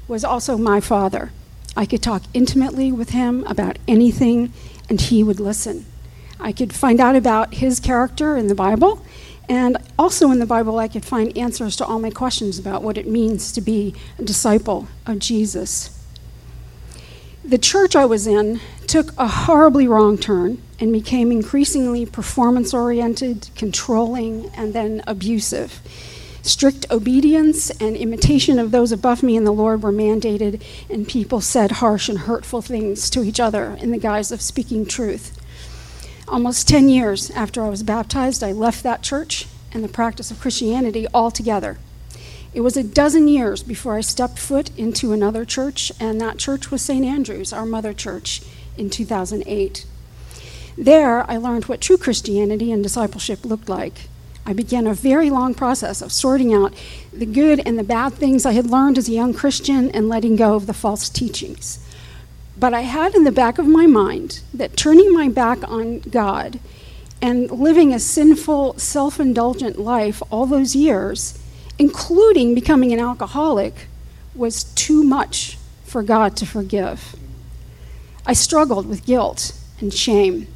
was 0.07 0.25
also 0.25 0.57
my 0.57 0.81
Father. 0.81 1.33
I 1.77 1.85
could 1.85 2.03
talk 2.03 2.23
intimately 2.33 2.91
with 2.93 3.11
Him 3.11 3.45
about 3.45 3.79
anything, 3.87 4.53
and 4.89 5.01
He 5.01 5.23
would 5.23 5.41
listen. 5.41 5.87
I 6.41 6.53
could 6.53 6.73
find 6.73 7.01
out 7.01 7.17
about 7.17 7.55
His 7.55 7.81
character 7.81 8.37
in 8.37 8.47
the 8.47 8.55
Bible 8.55 9.05
and 9.49 9.79
also 9.99 10.31
in 10.31 10.41
the 10.41 10.47
Bible, 10.47 10.79
I 10.79 10.89
could 10.89 11.05
find 11.05 11.37
answers 11.37 11.75
to 11.77 11.87
all 11.87 11.99
my 11.99 12.11
questions 12.11 12.59
about 12.59 12.83
what 12.83 12.99
it 12.99 13.07
means 13.07 13.51
to 13.53 13.61
be 13.61 13.95
a 14.19 14.23
disciple 14.23 14.89
of 15.07 15.21
Jesus. 15.21 15.95
The 17.43 17.57
church 17.57 17.97
I 17.97 18.05
was 18.05 18.27
in 18.27 18.61
took 18.87 19.13
a 19.17 19.27
horribly 19.27 19.89
wrong 19.89 20.19
turn 20.19 20.61
and 20.79 20.93
became 20.93 21.33
increasingly 21.33 22.07
performance 22.07 22.73
oriented, 22.73 23.51
controlling, 23.57 24.51
and 24.57 24.73
then 24.73 25.03
abusive. 25.07 25.81
Strict 26.43 26.87
obedience 26.91 27.71
and 27.81 27.97
imitation 27.97 28.59
of 28.59 28.71
those 28.71 28.93
above 28.93 29.23
me 29.23 29.37
in 29.37 29.45
the 29.45 29.53
Lord 29.53 29.83
were 29.83 29.93
mandated, 29.93 30.63
and 30.89 31.09
people 31.09 31.41
said 31.41 31.73
harsh 31.73 32.09
and 32.09 32.21
hurtful 32.21 32.63
things 32.63 33.11
to 33.11 33.23
each 33.23 33.41
other 33.41 33.77
in 33.81 33.91
the 33.91 33.99
guise 33.99 34.33
of 34.33 34.41
speaking 34.41 34.87
truth. 34.87 35.39
Almost 36.29 36.69
10 36.69 36.89
years 36.89 37.31
after 37.33 37.63
I 37.65 37.69
was 37.69 37.83
baptized, 37.83 38.43
I 38.43 38.53
left 38.53 38.83
that 38.83 39.03
church 39.03 39.47
and 39.73 39.83
the 39.83 39.89
practice 39.89 40.31
of 40.31 40.41
Christianity 40.41 41.07
altogether. 41.13 41.79
It 42.55 42.61
was 42.61 42.77
a 42.77 42.83
dozen 42.83 43.29
years 43.29 43.63
before 43.63 43.97
I 43.97 44.01
stepped 44.01 44.39
foot 44.39 44.71
into 44.79 45.13
another 45.13 45.45
church, 45.45 45.93
and 46.01 46.21
that 46.21 46.39
church 46.39 46.71
was 46.71 46.83
St. 46.83 47.05
Andrew's, 47.05 47.53
our 47.53 47.67
mother 47.67 47.93
church, 47.93 48.43
in 48.77 48.89
2008. 48.89 49.85
There, 50.79 51.29
I 51.29 51.39
learned 51.39 51.65
what 51.65 51.81
true 51.81 51.97
Christianity 51.97 52.71
and 52.71 52.85
discipleship 52.85 53.45
looked 53.45 53.69
like. 53.69 54.09
I 54.47 54.53
began 54.53 54.87
a 54.87 54.95
very 54.95 55.29
long 55.29 55.53
process 55.53 56.01
of 56.01 56.13
sorting 56.13 56.55
out 56.55 56.73
the 57.13 57.27
good 57.27 57.61
and 57.67 57.77
the 57.77 57.83
bad 57.83 58.15
things 58.15 58.47
I 58.47 58.53
had 58.53 58.71
learned 58.71 58.97
as 58.97 59.09
a 59.09 59.13
young 59.13 59.35
Christian 59.35 59.91
and 59.91 60.09
letting 60.09 60.37
go 60.37 60.55
of 60.55 60.69
the 60.69 60.73
false 60.73 61.09
teachings. 61.09 61.85
But 62.57 62.75
I 62.75 62.83
had 62.83 63.17
in 63.17 63.25
the 63.25 63.33
back 63.33 63.59
of 63.59 63.67
my 63.67 63.87
mind 63.87 64.39
that 64.55 64.77
turning 64.77 65.13
my 65.13 65.29
back 65.29 65.69
on 65.69 65.99
God 65.99 66.61
and 67.21 67.51
living 67.51 67.93
a 67.93 67.99
sinful, 67.99 68.79
self 68.79 69.19
indulgent 69.19 69.81
life 69.81 70.23
all 70.31 70.47
those 70.47 70.77
years, 70.77 71.43
including 71.77 72.55
becoming 72.55 72.93
an 72.93 73.01
alcoholic, 73.01 73.89
was 74.33 74.63
too 74.63 75.03
much 75.03 75.59
for 75.83 76.05
God 76.05 76.37
to 76.37 76.47
forgive. 76.47 77.17
I 78.25 78.33
struggled 78.33 78.87
with 78.87 79.05
guilt 79.05 79.59
and 79.81 79.93
shame. 79.93 80.47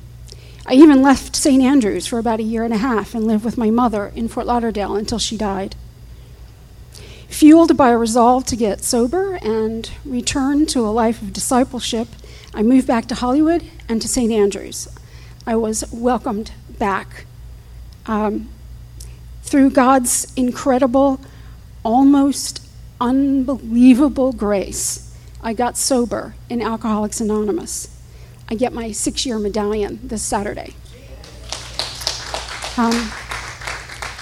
I 0.64 0.74
even 0.74 1.02
left 1.02 1.34
St. 1.34 1.62
Andrews 1.62 2.06
for 2.06 2.18
about 2.18 2.40
a 2.40 2.44
year 2.44 2.62
and 2.62 2.72
a 2.72 2.78
half 2.78 3.14
and 3.14 3.26
lived 3.26 3.44
with 3.44 3.58
my 3.58 3.70
mother 3.70 4.12
in 4.14 4.28
Fort 4.28 4.46
Lauderdale 4.46 4.94
until 4.94 5.18
she 5.18 5.36
died. 5.36 5.74
Fueled 7.28 7.76
by 7.76 7.90
a 7.90 7.98
resolve 7.98 8.44
to 8.46 8.56
get 8.56 8.84
sober 8.84 9.36
and 9.36 9.90
return 10.04 10.66
to 10.66 10.80
a 10.80 10.92
life 10.92 11.20
of 11.20 11.32
discipleship, 11.32 12.08
I 12.54 12.62
moved 12.62 12.86
back 12.86 13.06
to 13.08 13.14
Hollywood 13.16 13.64
and 13.88 14.00
to 14.02 14.08
St. 14.08 14.30
Andrews. 14.30 14.86
I 15.46 15.56
was 15.56 15.84
welcomed 15.92 16.52
back. 16.78 17.26
Um, 18.06 18.48
through 19.42 19.70
God's 19.70 20.32
incredible, 20.36 21.20
almost 21.84 22.66
unbelievable 23.00 24.32
grace, 24.32 25.12
I 25.42 25.54
got 25.54 25.76
sober 25.76 26.36
in 26.48 26.62
Alcoholics 26.62 27.20
Anonymous. 27.20 27.88
I 28.52 28.54
get 28.54 28.74
my 28.74 28.92
six 28.92 29.24
year 29.24 29.38
medallion 29.38 29.98
this 30.02 30.20
Saturday. 30.20 30.74
Um, 32.76 33.10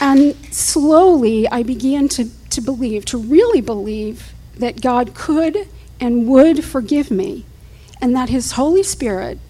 and 0.01 0.37
slowly 0.55 1.49
I 1.49 1.65
began 1.65 2.07
to 2.11 2.29
to 2.51 2.61
believe, 2.61 3.05
to 3.07 3.19
really 3.19 3.61
believe 3.61 4.33
that 4.57 4.81
God 4.81 5.15
could 5.15 5.67
and 5.99 6.29
would 6.29 6.65
forgive 6.65 7.11
me, 7.11 7.45
and 8.01 8.15
that 8.15 8.29
His 8.29 8.53
Holy 8.53 8.85
Spirit, 8.85 9.41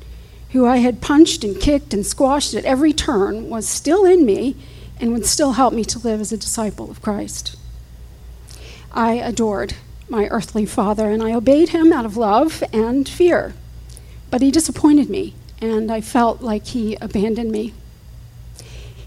who 0.53 0.67
I 0.67 0.79
had 0.79 1.03
punched 1.03 1.45
and 1.45 1.61
kicked 1.61 1.93
and 1.93 2.07
squashed 2.07 2.55
at 2.55 2.65
every 2.65 2.95
turn, 2.95 3.51
was 3.51 3.69
still 3.69 4.07
in 4.07 4.25
me 4.25 4.57
and 4.99 5.13
would 5.13 5.27
still 5.27 5.53
help 5.53 5.75
me 5.75 5.85
to 5.85 5.99
live 5.99 6.23
as 6.23 6.33
a 6.33 6.39
disciple 6.39 6.91
of 6.91 7.03
Christ. 7.03 7.55
I 8.93 9.13
adored 9.17 9.75
my 10.09 10.27
earthly 10.29 10.65
father, 10.65 11.11
and 11.11 11.23
I 11.23 11.35
obeyed 11.35 11.69
him 11.69 11.93
out 11.93 12.07
of 12.07 12.17
love 12.17 12.65
and 12.73 13.07
fear. 13.07 13.53
But 14.31 14.43
he 14.43 14.51
disappointed 14.51 15.11
me, 15.11 15.35
and 15.61 15.91
I 15.91 16.01
felt 16.01 16.41
like 16.41 16.67
he 16.67 16.97
abandoned 17.01 17.51
me. 17.51 17.75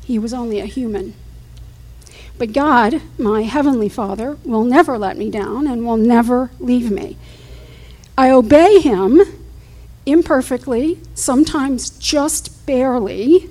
He 0.04 0.20
was 0.20 0.34
only 0.34 0.60
a 0.60 0.66
human. 0.66 1.14
But 2.38 2.52
God, 2.52 3.02
my 3.18 3.44
Heavenly 3.44 3.90
Father, 3.90 4.38
will 4.44 4.64
never 4.64 4.98
let 4.98 5.18
me 5.18 5.30
down 5.30 5.68
and 5.68 5.86
will 5.86 5.98
never 5.98 6.52
leave 6.60 6.92
me. 6.92 7.18
I 8.18 8.30
obey 8.32 8.80
Him 8.80 9.22
imperfectly, 10.06 11.00
sometimes 11.14 11.90
just 11.92 12.66
barely, 12.66 13.50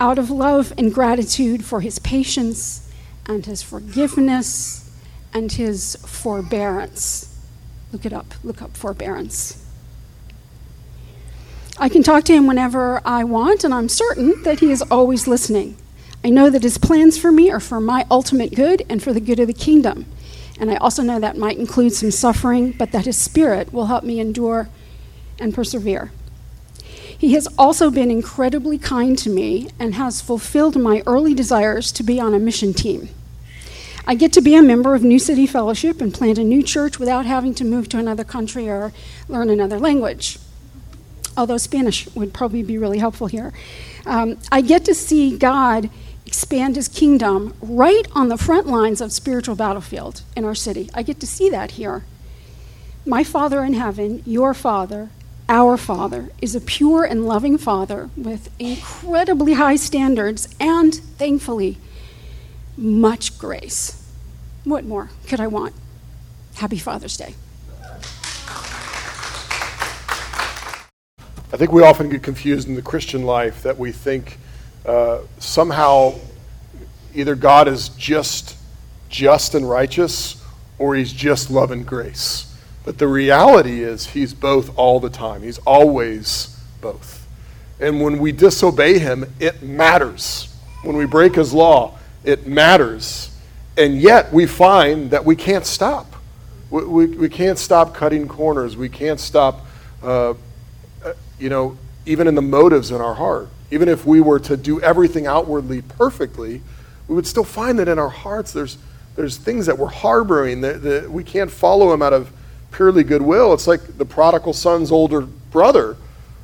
out 0.00 0.18
of 0.18 0.30
love 0.30 0.72
and 0.76 0.92
gratitude 0.92 1.64
for 1.64 1.80
his 1.80 1.98
patience 1.98 2.90
and 3.26 3.44
his 3.46 3.62
forgiveness 3.62 4.90
and 5.32 5.52
his 5.52 5.96
forbearance. 5.96 7.34
Look 7.92 8.04
it 8.04 8.12
up. 8.12 8.34
Look 8.42 8.62
up 8.62 8.76
forbearance. 8.76 9.65
I 11.78 11.90
can 11.90 12.02
talk 12.02 12.24
to 12.24 12.32
him 12.32 12.46
whenever 12.46 13.02
I 13.04 13.24
want, 13.24 13.62
and 13.62 13.74
I'm 13.74 13.90
certain 13.90 14.42
that 14.44 14.60
he 14.60 14.70
is 14.70 14.80
always 14.82 15.28
listening. 15.28 15.76
I 16.24 16.30
know 16.30 16.48
that 16.48 16.62
his 16.62 16.78
plans 16.78 17.18
for 17.18 17.30
me 17.30 17.50
are 17.50 17.60
for 17.60 17.80
my 17.80 18.06
ultimate 18.10 18.54
good 18.54 18.82
and 18.88 19.02
for 19.02 19.12
the 19.12 19.20
good 19.20 19.38
of 19.38 19.46
the 19.46 19.52
kingdom. 19.52 20.06
And 20.58 20.70
I 20.70 20.76
also 20.76 21.02
know 21.02 21.20
that 21.20 21.36
might 21.36 21.58
include 21.58 21.92
some 21.92 22.10
suffering, 22.10 22.72
but 22.72 22.92
that 22.92 23.04
his 23.04 23.18
spirit 23.18 23.74
will 23.74 23.86
help 23.86 24.04
me 24.04 24.20
endure 24.20 24.70
and 25.38 25.54
persevere. 25.54 26.12
He 27.18 27.34
has 27.34 27.46
also 27.58 27.90
been 27.90 28.10
incredibly 28.10 28.78
kind 28.78 29.18
to 29.18 29.28
me 29.28 29.68
and 29.78 29.94
has 29.96 30.22
fulfilled 30.22 30.80
my 30.80 31.02
early 31.06 31.34
desires 31.34 31.92
to 31.92 32.02
be 32.02 32.18
on 32.18 32.32
a 32.32 32.38
mission 32.38 32.72
team. 32.72 33.10
I 34.06 34.14
get 34.14 34.32
to 34.32 34.40
be 34.40 34.54
a 34.54 34.62
member 34.62 34.94
of 34.94 35.02
New 35.02 35.18
City 35.18 35.46
Fellowship 35.46 36.00
and 36.00 36.14
plant 36.14 36.38
a 36.38 36.44
new 36.44 36.62
church 36.62 36.98
without 36.98 37.26
having 37.26 37.54
to 37.56 37.64
move 37.64 37.90
to 37.90 37.98
another 37.98 38.24
country 38.24 38.66
or 38.66 38.94
learn 39.28 39.50
another 39.50 39.78
language, 39.78 40.38
although 41.36 41.56
Spanish 41.56 42.08
would 42.14 42.32
probably 42.32 42.62
be 42.62 42.78
really 42.78 42.98
helpful 42.98 43.26
here. 43.26 43.52
Um, 44.04 44.38
I 44.50 44.60
get 44.60 44.84
to 44.86 44.94
see 44.94 45.36
God 45.36 45.90
expand 46.26 46.76
his 46.76 46.88
kingdom 46.88 47.54
right 47.60 48.06
on 48.12 48.28
the 48.28 48.36
front 48.36 48.66
lines 48.66 49.00
of 49.00 49.12
spiritual 49.12 49.54
battlefield 49.54 50.22
in 50.36 50.44
our 50.44 50.54
city. 50.54 50.90
I 50.92 51.02
get 51.02 51.20
to 51.20 51.26
see 51.26 51.48
that 51.50 51.72
here. 51.72 52.04
My 53.04 53.22
Father 53.22 53.62
in 53.62 53.74
heaven, 53.74 54.22
your 54.26 54.52
Father, 54.52 55.10
our 55.48 55.76
Father, 55.76 56.30
is 56.42 56.56
a 56.56 56.60
pure 56.60 57.04
and 57.04 57.24
loving 57.24 57.56
Father 57.56 58.10
with 58.16 58.50
incredibly 58.58 59.52
high 59.52 59.76
standards 59.76 60.48
and, 60.58 60.92
thankfully, 60.92 61.78
much 62.76 63.38
grace. 63.38 64.02
What 64.64 64.84
more 64.84 65.10
could 65.28 65.38
I 65.38 65.46
want? 65.46 65.74
Happy 66.56 66.78
Father's 66.78 67.16
Day. 67.16 67.34
I 71.52 71.56
think 71.56 71.72
we 71.72 71.82
often 71.82 72.08
get 72.08 72.22
confused 72.22 72.68
in 72.68 72.74
the 72.74 72.82
Christian 72.82 73.24
life 73.24 73.62
that 73.62 73.78
we 73.78 73.92
think 73.92 74.38
uh, 74.84 75.20
somehow 75.38 76.14
either 77.14 77.34
God 77.34 77.68
is 77.68 77.88
just 77.90 78.56
just 79.08 79.54
and 79.54 79.68
righteous 79.68 80.42
or 80.78 80.94
he's 80.94 81.12
just 81.12 81.50
love 81.50 81.70
and 81.70 81.86
grace. 81.86 82.54
But 82.84 82.98
the 82.98 83.08
reality 83.08 83.82
is 83.82 84.06
he's 84.06 84.34
both 84.34 84.76
all 84.76 85.00
the 85.00 85.10
time. 85.10 85.42
He's 85.42 85.58
always 85.58 86.58
both. 86.80 87.26
And 87.80 88.00
when 88.00 88.18
we 88.18 88.32
disobey 88.32 88.98
him, 88.98 89.32
it 89.40 89.62
matters. 89.62 90.54
When 90.82 90.96
we 90.96 91.04
break 91.04 91.34
his 91.34 91.52
law, 91.52 91.98
it 92.24 92.46
matters. 92.46 93.30
And 93.76 94.00
yet 94.00 94.32
we 94.32 94.46
find 94.46 95.10
that 95.10 95.24
we 95.24 95.36
can't 95.36 95.66
stop. 95.66 96.14
We, 96.70 96.84
we, 96.84 97.06
we 97.06 97.28
can't 97.28 97.58
stop 97.58 97.94
cutting 97.94 98.28
corners. 98.28 98.76
We 98.76 98.88
can't 98.88 99.20
stop, 99.20 99.66
uh, 100.02 100.34
you 101.38 101.48
know, 101.48 101.76
even 102.04 102.26
in 102.26 102.34
the 102.34 102.42
motives 102.42 102.90
in 102.90 103.00
our 103.00 103.14
heart. 103.14 103.48
Even 103.70 103.88
if 103.88 104.06
we 104.06 104.20
were 104.20 104.38
to 104.40 104.56
do 104.56 104.80
everything 104.80 105.26
outwardly 105.26 105.82
perfectly, 105.82 106.62
we 107.08 107.14
would 107.14 107.26
still 107.26 107.44
find 107.44 107.78
that 107.78 107.88
in 107.88 107.98
our 107.98 108.08
hearts 108.08 108.52
there's, 108.52 108.78
there's 109.16 109.36
things 109.36 109.66
that 109.66 109.78
we're 109.78 109.88
harboring 109.88 110.60
that, 110.60 110.82
that 110.82 111.10
we 111.10 111.24
can't 111.24 111.50
follow 111.50 111.92
him 111.92 112.02
out 112.02 112.12
of 112.12 112.32
purely 112.70 113.02
goodwill. 113.02 113.52
It's 113.52 113.66
like 113.66 113.98
the 113.98 114.04
prodigal 114.04 114.52
son's 114.52 114.92
older 114.92 115.22
brother 115.22 115.96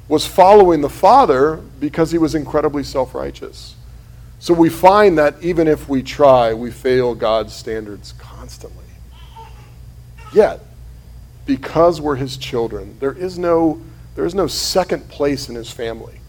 was 0.09 0.27
following 0.27 0.81
the 0.81 0.89
father 0.89 1.57
because 1.79 2.11
he 2.11 2.19
was 2.19 2.35
incredibly 2.35 2.83
self 2.83 3.15
righteous. 3.15 3.77
So 4.39 4.53
we 4.53 4.71
find 4.71 5.19
that 5.19 5.37
even 5.41 5.69
if 5.69 5.89
we 5.89 6.03
try, 6.03 6.53
we 6.53 6.73
fail 6.73 7.15
God's 7.15 7.55
standards 7.55 8.13
constantly. 8.19 8.85
Yet, 10.35 10.61
because 11.47 12.01
we're 12.01 12.17
his 12.17 12.37
children, 12.37 12.97
there 12.99 13.13
is 13.13 13.39
no, 13.39 13.81
there 14.15 14.25
is 14.25 14.35
no 14.35 14.47
second 14.47 15.09
place 15.09 15.49
in 15.49 15.55
his 15.55 15.71
family. 15.71 16.21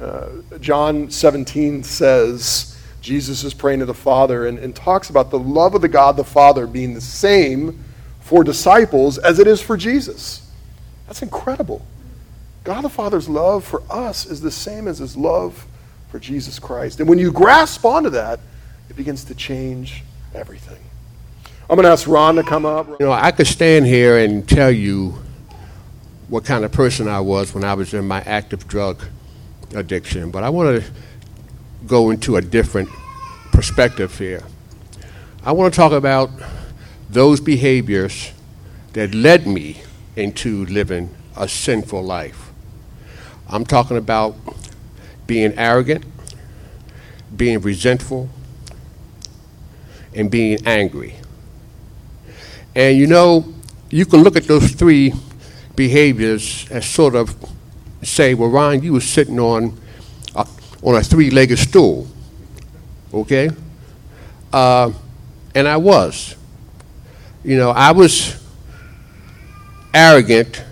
Uh, 0.00 0.28
John 0.60 1.10
17 1.10 1.82
says, 1.82 2.78
Jesus 3.00 3.44
is 3.44 3.54
praying 3.54 3.80
to 3.80 3.86
the 3.86 3.94
Father 3.94 4.46
and, 4.46 4.58
and 4.58 4.74
talks 4.74 5.10
about 5.10 5.30
the 5.30 5.38
love 5.38 5.74
of 5.74 5.80
the 5.80 5.88
God 5.88 6.16
the 6.16 6.24
Father 6.24 6.66
being 6.66 6.94
the 6.94 7.00
same 7.00 7.82
for 8.20 8.44
disciples 8.44 9.18
as 9.18 9.38
it 9.38 9.46
is 9.46 9.60
for 9.60 9.76
Jesus. 9.76 10.50
That's 11.06 11.22
incredible. 11.22 11.86
God 12.64 12.82
the 12.82 12.88
Father's 12.88 13.28
love 13.28 13.64
for 13.64 13.82
us 13.88 14.26
is 14.26 14.40
the 14.40 14.50
same 14.50 14.88
as 14.88 14.98
his 14.98 15.16
love 15.16 15.66
for 16.08 16.18
Jesus 16.18 16.58
Christ. 16.58 17.00
And 17.00 17.08
when 17.08 17.18
you 17.18 17.30
grasp 17.30 17.84
onto 17.84 18.10
that, 18.10 18.40
it 18.90 18.96
begins 18.96 19.24
to 19.24 19.34
change 19.34 20.02
everything. 20.34 20.82
I'm 21.68 21.76
going 21.76 21.84
to 21.84 21.90
ask 21.90 22.06
Ron 22.06 22.36
to 22.36 22.42
come 22.42 22.66
up. 22.66 22.88
You 22.88 23.06
know, 23.06 23.12
I 23.12 23.30
could 23.32 23.46
stand 23.46 23.86
here 23.86 24.18
and 24.18 24.48
tell 24.48 24.70
you 24.70 25.18
what 26.28 26.44
kind 26.44 26.64
of 26.64 26.72
person 26.72 27.08
I 27.08 27.20
was 27.20 27.54
when 27.54 27.64
I 27.64 27.74
was 27.74 27.94
in 27.94 28.06
my 28.06 28.20
active 28.22 28.66
drug 28.66 29.04
addiction, 29.74 30.30
but 30.30 30.42
I 30.42 30.50
want 30.50 30.82
to 30.82 30.90
go 31.86 32.10
into 32.10 32.36
a 32.36 32.42
different 32.42 32.88
perspective 33.52 34.18
here. 34.18 34.42
I 35.44 35.52
want 35.52 35.72
to 35.72 35.76
talk 35.76 35.92
about 35.92 36.30
those 37.08 37.40
behaviors 37.40 38.32
that 38.94 39.14
led 39.14 39.46
me 39.46 39.82
into 40.16 40.66
living 40.66 41.14
a 41.36 41.48
sinful 41.48 42.02
life. 42.02 42.50
I'm 43.48 43.64
talking 43.64 43.96
about 43.96 44.34
being 45.26 45.56
arrogant, 45.56 46.04
being 47.36 47.60
resentful, 47.60 48.28
and 50.14 50.30
being 50.30 50.58
angry. 50.66 51.14
And 52.74 52.96
you 52.96 53.06
know, 53.06 53.54
you 53.90 54.04
can 54.06 54.22
look 54.22 54.36
at 54.36 54.44
those 54.44 54.72
three 54.72 55.12
behaviors 55.76 56.66
as 56.70 56.86
sort 56.86 57.14
of 57.14 57.36
say, 58.02 58.34
well, 58.34 58.50
Ryan, 58.50 58.82
you 58.82 58.94
were 58.94 59.00
sitting 59.00 59.38
on 59.38 59.78
a, 60.34 60.46
on 60.82 60.96
a 60.96 61.02
three-legged 61.02 61.58
stool, 61.58 62.08
okay? 63.12 63.50
Uh, 64.52 64.90
and 65.54 65.68
I 65.68 65.76
was. 65.76 66.36
You 67.44 67.56
know, 67.56 67.70
I 67.70 67.92
was 67.92 68.42
arrogant, 69.94 70.64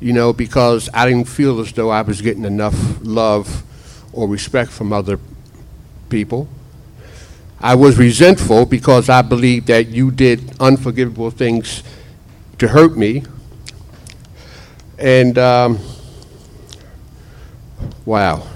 you 0.00 0.12
know, 0.12 0.32
because 0.32 0.88
I 0.92 1.08
didn't 1.08 1.28
feel 1.28 1.60
as 1.60 1.72
though 1.72 1.90
I 1.90 2.02
was 2.02 2.20
getting 2.20 2.44
enough 2.44 2.74
love 3.02 3.62
or 4.12 4.28
respect 4.28 4.70
from 4.70 4.92
other 4.92 5.18
people. 6.08 6.48
I 7.60 7.74
was 7.74 7.96
resentful 7.96 8.66
because 8.66 9.08
I 9.08 9.22
believed 9.22 9.68
that 9.68 9.88
you 9.88 10.10
did 10.10 10.52
unforgivable 10.60 11.30
things 11.30 11.82
to 12.58 12.68
hurt 12.68 12.96
me. 12.96 13.22
And, 15.04 15.36
um, 15.36 15.78
wow. 18.06 18.46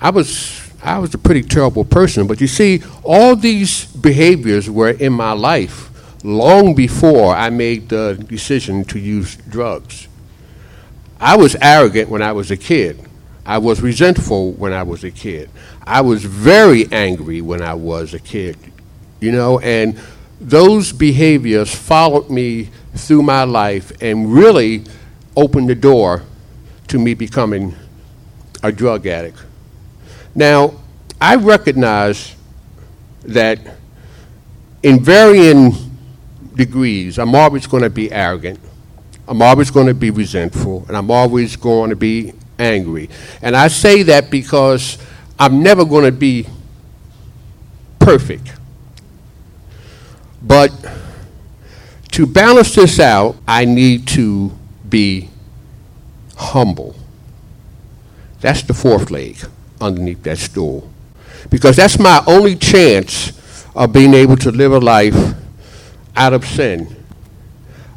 I 0.00 0.10
was 0.10 0.60
I 0.82 0.98
was 0.98 1.14
a 1.14 1.18
pretty 1.18 1.42
terrible 1.42 1.84
person, 1.84 2.26
but 2.26 2.40
you 2.40 2.48
see, 2.48 2.82
all 3.04 3.36
these 3.36 3.86
behaviors 3.86 4.68
were 4.68 4.90
in 4.90 5.12
my 5.12 5.30
life 5.30 5.90
long 6.24 6.74
before 6.74 7.36
I 7.36 7.50
made 7.50 7.88
the 7.88 8.22
decision 8.28 8.84
to 8.86 8.98
use 8.98 9.36
drugs. 9.48 10.08
I 11.20 11.36
was 11.36 11.54
arrogant 11.62 12.10
when 12.10 12.20
I 12.20 12.32
was 12.32 12.50
a 12.50 12.56
kid. 12.56 12.98
I 13.46 13.58
was 13.58 13.80
resentful 13.80 14.54
when 14.54 14.72
I 14.72 14.82
was 14.82 15.04
a 15.04 15.10
kid. 15.12 15.50
I 15.84 16.00
was 16.00 16.24
very 16.24 16.90
angry 16.90 17.40
when 17.42 17.62
I 17.62 17.74
was 17.74 18.12
a 18.12 18.18
kid, 18.18 18.58
you 19.20 19.30
know, 19.30 19.60
and 19.60 20.00
those 20.40 20.92
behaviors 20.92 21.74
followed 21.74 22.30
me 22.30 22.70
through 22.94 23.22
my 23.22 23.44
life 23.44 23.92
and 24.02 24.32
really 24.32 24.84
opened 25.36 25.68
the 25.68 25.74
door 25.74 26.22
to 26.88 26.98
me 26.98 27.14
becoming 27.14 27.74
a 28.62 28.70
drug 28.70 29.06
addict. 29.06 29.42
Now, 30.34 30.74
I 31.20 31.36
recognize 31.36 32.34
that 33.22 33.58
in 34.82 35.02
varying 35.02 35.72
degrees, 36.54 37.18
I'm 37.18 37.34
always 37.34 37.66
going 37.66 37.82
to 37.82 37.90
be 37.90 38.12
arrogant, 38.12 38.60
I'm 39.26 39.40
always 39.40 39.70
going 39.70 39.86
to 39.86 39.94
be 39.94 40.10
resentful, 40.10 40.84
and 40.88 40.96
I'm 40.96 41.10
always 41.10 41.56
going 41.56 41.90
to 41.90 41.96
be 41.96 42.34
angry. 42.58 43.08
And 43.40 43.56
I 43.56 43.68
say 43.68 44.02
that 44.04 44.30
because 44.30 44.98
I'm 45.38 45.62
never 45.62 45.84
going 45.84 46.04
to 46.04 46.12
be 46.12 46.46
perfect. 47.98 48.52
But 50.44 50.70
to 52.12 52.26
balance 52.26 52.74
this 52.74 53.00
out, 53.00 53.36
I 53.48 53.64
need 53.64 54.06
to 54.08 54.52
be 54.88 55.30
humble. 56.36 56.94
That's 58.40 58.62
the 58.62 58.74
fourth 58.74 59.10
leg 59.10 59.38
underneath 59.80 60.22
that 60.24 60.36
stool. 60.36 60.90
Because 61.50 61.76
that's 61.76 61.98
my 61.98 62.22
only 62.26 62.56
chance 62.56 63.32
of 63.74 63.92
being 63.92 64.12
able 64.12 64.36
to 64.36 64.50
live 64.50 64.72
a 64.72 64.78
life 64.78 65.34
out 66.14 66.34
of 66.34 66.44
sin. 66.44 66.94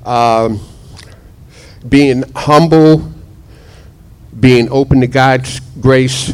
Um, 0.05 0.61
being 1.87 2.23
humble, 2.33 3.11
being 4.39 4.69
open 4.69 5.01
to 5.01 5.07
God's 5.07 5.59
grace, 5.81 6.33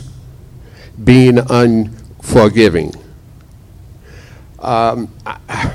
being 1.04 1.40
unforgiving. 1.40 2.94
Um, 4.60 5.12
I, 5.26 5.73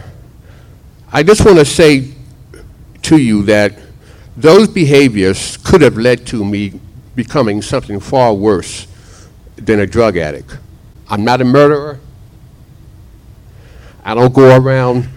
I 1.10 1.22
just 1.22 1.42
want 1.42 1.56
to 1.56 1.64
say 1.64 2.12
to 3.02 3.16
you 3.16 3.42
that 3.44 3.78
those 4.36 4.68
behaviors 4.68 5.56
could 5.56 5.80
have 5.80 5.96
led 5.96 6.26
to 6.26 6.44
me 6.44 6.78
becoming 7.16 7.62
something 7.62 7.98
far 7.98 8.34
worse 8.34 8.86
than 9.56 9.80
a 9.80 9.86
drug 9.86 10.18
addict. 10.18 10.58
I'm 11.08 11.24
not 11.24 11.40
a 11.40 11.44
murderer. 11.44 11.98
I 14.04 14.14
don't 14.14 14.34
go 14.34 14.54
around 14.54 15.08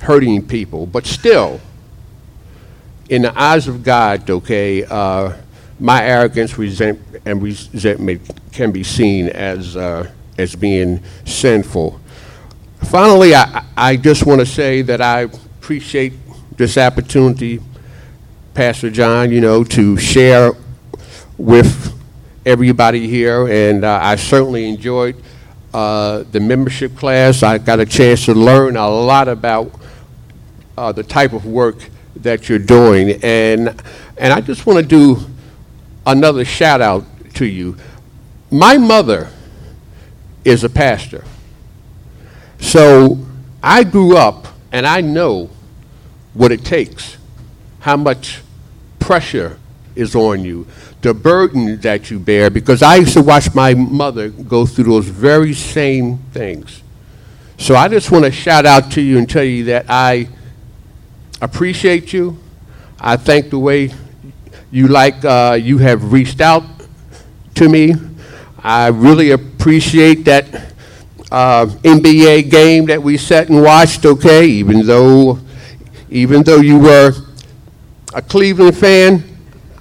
hurting 0.00 0.46
people, 0.46 0.86
but 0.86 1.04
still, 1.04 1.60
in 3.08 3.22
the 3.22 3.36
eyes 3.36 3.66
of 3.66 3.82
God, 3.82 4.30
okay, 4.30 4.84
uh, 4.84 5.32
my 5.80 6.04
arrogance 6.04 6.56
resent, 6.56 7.00
and 7.24 7.42
resentment 7.42 8.22
can 8.52 8.70
be 8.70 8.84
seen 8.84 9.28
as, 9.30 9.76
uh, 9.76 10.08
as 10.38 10.54
being 10.54 11.02
sinful. 11.24 12.00
Finally, 12.86 13.34
I, 13.34 13.64
I 13.76 13.96
just 13.96 14.26
want 14.26 14.40
to 14.40 14.46
say 14.46 14.82
that 14.82 15.00
I 15.00 15.22
appreciate 15.22 16.12
this 16.56 16.78
opportunity, 16.78 17.60
Pastor 18.54 18.90
John, 18.90 19.32
you 19.32 19.40
know, 19.40 19.64
to 19.64 19.96
share 19.96 20.52
with 21.38 21.92
everybody 22.46 23.08
here, 23.08 23.48
and 23.48 23.84
uh, 23.84 23.98
I 24.02 24.16
certainly 24.16 24.68
enjoyed 24.68 25.16
uh, 25.72 26.24
the 26.30 26.40
membership 26.40 26.96
class. 26.96 27.42
I 27.42 27.58
got 27.58 27.80
a 27.80 27.86
chance 27.86 28.26
to 28.26 28.34
learn 28.34 28.76
a 28.76 28.88
lot 28.88 29.28
about 29.28 29.72
uh, 30.76 30.92
the 30.92 31.02
type 31.02 31.32
of 31.32 31.46
work 31.46 31.76
that 32.16 32.48
you're 32.48 32.58
doing, 32.58 33.18
and 33.22 33.82
and 34.16 34.32
I 34.32 34.40
just 34.40 34.66
want 34.66 34.78
to 34.78 34.86
do 34.86 35.18
another 36.06 36.44
shout 36.44 36.80
out 36.80 37.04
to 37.34 37.46
you. 37.46 37.76
My 38.50 38.76
mother 38.76 39.30
is 40.44 40.62
a 40.62 40.68
pastor, 40.68 41.24
so 42.64 43.18
I 43.62 43.84
grew 43.84 44.16
up 44.16 44.48
and 44.72 44.86
I 44.86 45.02
know 45.02 45.50
what 46.32 46.50
it 46.50 46.64
takes, 46.64 47.18
how 47.80 47.98
much 47.98 48.40
pressure 48.98 49.58
is 49.94 50.16
on 50.16 50.44
you, 50.44 50.66
the 51.02 51.12
burden 51.12 51.78
that 51.82 52.10
you 52.10 52.18
bear, 52.18 52.48
because 52.48 52.82
I 52.82 52.96
used 52.96 53.12
to 53.12 53.22
watch 53.22 53.54
my 53.54 53.74
mother 53.74 54.30
go 54.30 54.64
through 54.64 54.84
those 54.84 55.06
very 55.06 55.52
same 55.52 56.18
things. 56.32 56.82
So 57.58 57.76
I 57.76 57.86
just 57.88 58.10
want 58.10 58.24
to 58.24 58.32
shout 58.32 58.64
out 58.64 58.90
to 58.92 59.02
you 59.02 59.18
and 59.18 59.28
tell 59.28 59.44
you 59.44 59.64
that 59.64 59.84
I 59.88 60.28
appreciate 61.42 62.14
you. 62.14 62.38
I 62.98 63.16
thank 63.16 63.50
the 63.50 63.58
way 63.58 63.92
you 64.72 64.88
like 64.88 65.22
uh, 65.22 65.58
you 65.60 65.78
have 65.78 66.12
reached 66.12 66.40
out 66.40 66.64
to 67.56 67.68
me. 67.68 67.92
I 68.58 68.88
really 68.88 69.32
appreciate 69.32 70.24
that 70.24 70.73
uh, 71.34 71.66
NBA 71.82 72.48
game 72.48 72.86
that 72.86 73.02
we 73.02 73.16
sat 73.16 73.48
and 73.48 73.60
watched. 73.60 74.06
Okay, 74.06 74.46
even 74.46 74.86
though 74.86 75.40
even 76.08 76.44
though 76.44 76.60
you 76.60 76.78
were 76.78 77.12
a 78.14 78.22
Cleveland 78.22 78.76
fan, 78.76 79.24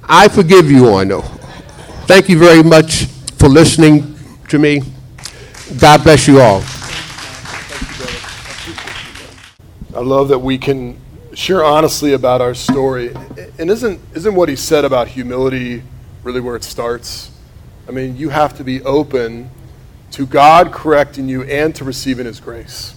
I 0.03 0.29
forgive 0.29 0.71
you 0.71 0.87
though. 1.07 1.21
Thank 2.07 2.27
you 2.27 2.39
very 2.39 2.63
much 2.63 3.05
for 3.37 3.47
listening 3.49 4.15
to 4.49 4.57
me. 4.57 4.81
God 5.79 6.03
bless 6.03 6.27
you 6.27 6.41
all. 6.41 6.63
I 9.95 10.01
love 10.01 10.29
that 10.29 10.39
we 10.39 10.57
can 10.57 10.99
share 11.35 11.63
honestly 11.63 12.13
about 12.13 12.41
our 12.41 12.55
story. 12.55 13.13
And 13.59 13.69
isn't, 13.69 13.99
isn't 14.15 14.33
what 14.33 14.49
he 14.49 14.55
said 14.55 14.85
about 14.85 15.07
humility 15.07 15.83
really 16.23 16.41
where 16.41 16.55
it 16.55 16.63
starts? 16.63 17.29
I 17.87 17.91
mean, 17.91 18.17
you 18.17 18.29
have 18.29 18.57
to 18.57 18.63
be 18.63 18.81
open 18.81 19.51
to 20.13 20.27
God 20.27 20.71
correcting 20.71 21.27
you 21.27 21.41
and 21.43 21.75
to 21.75 21.83
receiving 21.83 22.27
his 22.27 22.39
grace. 22.39 22.95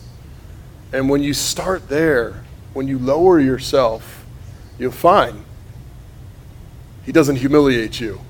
And 0.92 1.08
when 1.08 1.22
you 1.22 1.32
start 1.32 1.88
there, 1.88 2.44
when 2.74 2.88
you 2.88 2.98
lower 2.98 3.40
yourself, 3.40 4.26
you'll 4.78 4.92
find 4.92 5.42
he 7.06 7.12
doesn't 7.12 7.36
humiliate 7.36 8.00
you 8.00 8.20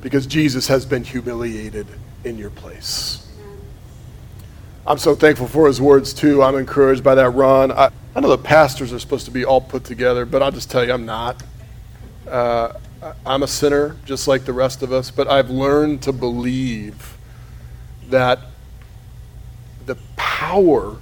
because 0.00 0.26
Jesus 0.26 0.66
has 0.66 0.84
been 0.84 1.04
humiliated 1.04 1.86
in 2.24 2.36
your 2.36 2.50
place. 2.50 3.20
I'm 4.84 4.98
so 4.98 5.14
thankful 5.14 5.46
for 5.46 5.68
his 5.68 5.80
words 5.80 6.12
too. 6.12 6.42
I'm 6.42 6.56
encouraged 6.56 7.04
by 7.04 7.14
that, 7.14 7.30
Ron. 7.30 7.70
I, 7.70 7.90
I 8.16 8.20
know 8.20 8.28
the 8.28 8.38
pastors 8.38 8.92
are 8.92 8.98
supposed 8.98 9.26
to 9.26 9.30
be 9.30 9.44
all 9.44 9.60
put 9.60 9.84
together, 9.84 10.26
but 10.26 10.42
I'll 10.42 10.50
just 10.50 10.70
tell 10.70 10.84
you, 10.84 10.92
I'm 10.92 11.06
not. 11.06 11.40
Uh, 12.28 12.72
I'm 13.24 13.44
a 13.44 13.48
sinner 13.48 13.96
just 14.04 14.26
like 14.26 14.44
the 14.44 14.52
rest 14.52 14.82
of 14.82 14.92
us, 14.92 15.12
but 15.12 15.28
I've 15.28 15.50
learned 15.50 16.02
to 16.02 16.12
believe 16.12 17.13
that 18.10 18.40
the 19.86 19.96
power 20.16 20.96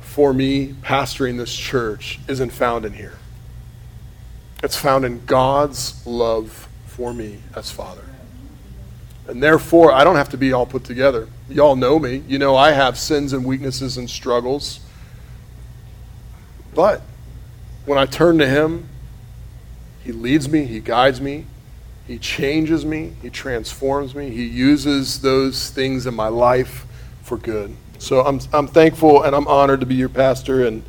for 0.00 0.32
me 0.32 0.74
pastoring 0.82 1.36
this 1.36 1.54
church 1.54 2.18
isn't 2.28 2.50
found 2.50 2.84
in 2.84 2.94
here. 2.94 3.18
It's 4.62 4.76
found 4.76 5.04
in 5.04 5.24
God's 5.26 6.04
love 6.06 6.68
for 6.86 7.12
me 7.12 7.40
as 7.54 7.70
Father. 7.70 8.04
And 9.28 9.42
therefore, 9.42 9.92
I 9.92 10.04
don't 10.04 10.16
have 10.16 10.30
to 10.30 10.38
be 10.38 10.52
all 10.52 10.66
put 10.66 10.84
together. 10.84 11.28
Y'all 11.48 11.76
know 11.76 11.98
me. 11.98 12.22
You 12.28 12.38
know 12.38 12.56
I 12.56 12.72
have 12.72 12.98
sins 12.98 13.32
and 13.32 13.44
weaknesses 13.44 13.96
and 13.96 14.08
struggles. 14.08 14.80
But 16.74 17.02
when 17.84 17.98
I 17.98 18.06
turn 18.06 18.38
to 18.38 18.46
Him, 18.46 18.88
He 20.02 20.12
leads 20.12 20.48
me, 20.48 20.64
He 20.64 20.80
guides 20.80 21.20
me, 21.20 21.46
He 22.06 22.18
changes 22.18 22.84
me, 22.84 23.12
He 23.20 23.30
transforms 23.30 24.14
me, 24.14 24.30
He 24.30 24.44
uses 24.44 25.20
those 25.20 25.70
things 25.70 26.06
in 26.06 26.14
my 26.14 26.28
life 26.28 26.86
for 27.22 27.36
good. 27.36 27.76
So 27.98 28.20
I'm, 28.20 28.40
I'm 28.52 28.68
thankful 28.68 29.22
and 29.22 29.34
I'm 29.34 29.48
honored 29.48 29.80
to 29.80 29.86
be 29.86 29.96
your 29.96 30.08
pastor, 30.08 30.66
and 30.66 30.82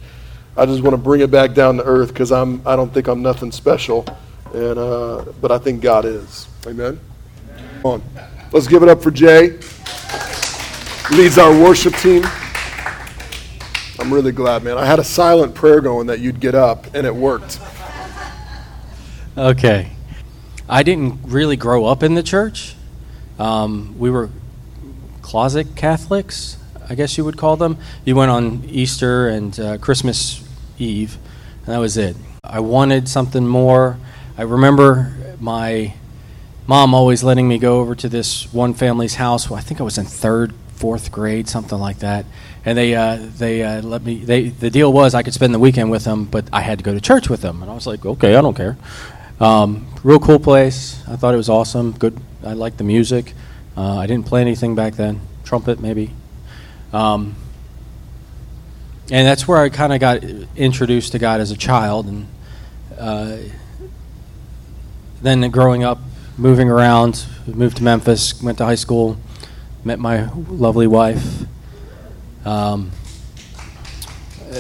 I 0.56 0.66
just 0.66 0.84
want 0.84 0.94
to 0.94 1.02
bring 1.02 1.22
it 1.22 1.32
back 1.32 1.54
down 1.54 1.78
to 1.78 1.84
earth 1.84 2.10
because 2.10 2.32
I'm 2.32 2.62
I 2.68 2.76
don't 2.76 2.94
think 2.94 3.08
I'm 3.08 3.22
nothing 3.22 3.52
special, 3.52 4.06
and 4.54 4.78
uh, 4.78 5.26
but 5.42 5.52
I 5.52 5.58
think 5.58 5.82
God 5.82 6.06
is. 6.06 6.48
Amen. 6.66 7.00
Come 7.82 7.92
on, 7.92 8.04
let's 8.52 8.68
give 8.68 8.84
it 8.84 8.90
up 8.90 9.02
for 9.02 9.12
Jay. 9.12 9.58
Leads 11.12 11.38
our 11.38 11.52
worship 11.52 11.96
team. 11.96 12.24
I'm 14.00 14.14
really 14.14 14.32
glad, 14.32 14.64
man. 14.64 14.78
I 14.78 14.86
had 14.86 15.00
a 15.00 15.04
silent 15.04 15.56
prayer 15.56 15.82
going 15.82 16.08
that 16.08 16.20
you'd 16.20 16.40
get 16.40 16.54
up, 16.54 16.94
and 16.94 17.08
it 17.08 17.16
worked. 17.16 17.60
Okay. 19.38 19.92
I 20.70 20.84
didn't 20.84 21.20
really 21.24 21.56
grow 21.56 21.86
up 21.86 22.04
in 22.04 22.16
the 22.16 22.24
church. 22.24 22.76
Um, 23.40 23.96
we 23.98 24.10
were 24.10 24.30
closet 25.22 25.76
Catholics, 25.76 26.58
I 26.90 26.96
guess 26.96 27.18
you 27.18 27.26
would 27.26 27.38
call 27.38 27.58
them. 27.58 27.78
You 28.06 28.16
went 28.16 28.32
on 28.32 28.64
Easter 28.66 29.28
and 29.28 29.58
uh, 29.60 29.78
Christmas 29.78 30.44
Eve, 30.78 31.18
and 31.66 31.76
that 31.76 31.80
was 31.80 31.98
it. 31.98 32.16
I 32.44 32.62
wanted 32.62 33.10
something 33.10 33.46
more. 33.46 33.98
I 34.38 34.44
remember 34.44 35.14
my 35.40 35.94
mom 36.66 36.94
always 36.94 37.24
letting 37.24 37.48
me 37.48 37.58
go 37.58 37.80
over 37.80 37.94
to 37.96 38.08
this 38.08 38.52
one 38.54 38.74
family's 38.74 39.16
house. 39.16 39.52
I 39.52 39.60
think 39.60 39.82
I 39.82 39.84
was 39.84 39.98
in 39.98 40.06
third, 40.06 40.54
fourth 40.76 41.12
grade, 41.12 41.50
something 41.50 41.78
like 41.78 42.00
that. 42.00 42.26
And 42.64 42.78
they 42.78 42.96
uh, 42.96 43.18
they 43.38 43.64
uh, 43.64 43.82
let 43.82 44.04
me. 44.04 44.20
They 44.20 44.50
the 44.50 44.70
deal 44.70 44.92
was 44.92 45.14
I 45.14 45.24
could 45.24 45.34
spend 45.34 45.54
the 45.54 45.60
weekend 45.60 45.92
with 45.92 46.04
them, 46.04 46.26
but 46.26 46.46
I 46.54 46.62
had 46.62 46.78
to 46.80 46.84
go 46.84 46.94
to 46.94 47.02
church 47.02 47.30
with 47.30 47.42
them. 47.42 47.62
And 47.62 47.72
I 47.72 47.74
was 47.74 47.88
like, 47.88 48.06
okay, 48.06 48.36
I 48.36 48.42
don't 48.42 48.56
care. 48.56 48.78
Um, 49.40 49.88
real 50.04 50.20
cool 50.20 50.40
place. 50.40 51.02
I 51.08 51.16
thought 51.16 51.34
it 51.34 51.38
was 51.38 51.50
awesome. 51.50 51.92
Good. 51.94 52.20
I 52.44 52.54
liked 52.54 52.78
the 52.78 52.84
music. 52.84 53.34
Uh, 53.76 53.98
I 53.98 54.08
didn't 54.08 54.26
play 54.26 54.42
anything 54.42 54.76
back 54.76 54.96
then. 54.96 55.22
Trumpet, 55.44 55.80
maybe. 55.80 56.12
Um, 56.94 57.36
and 59.10 59.26
that's 59.26 59.48
where 59.48 59.60
I 59.60 59.70
kind 59.70 59.94
of 59.94 60.00
got 60.00 60.24
introduced 60.56 61.14
to 61.14 61.20
God 61.20 61.40
as 61.40 61.52
a 61.52 61.58
child, 61.58 62.08
and 62.08 62.28
uh, 63.00 63.38
then 65.22 65.50
growing 65.50 65.84
up, 65.84 66.00
moving 66.38 66.70
around, 66.70 67.26
moved 67.46 67.78
to 67.78 67.84
Memphis, 67.84 68.42
went 68.42 68.58
to 68.58 68.66
high 68.66 68.76
school, 68.76 69.18
met 69.84 70.00
my 70.00 70.30
lovely 70.50 70.88
wife. 70.88 71.46
Um, 72.46 72.92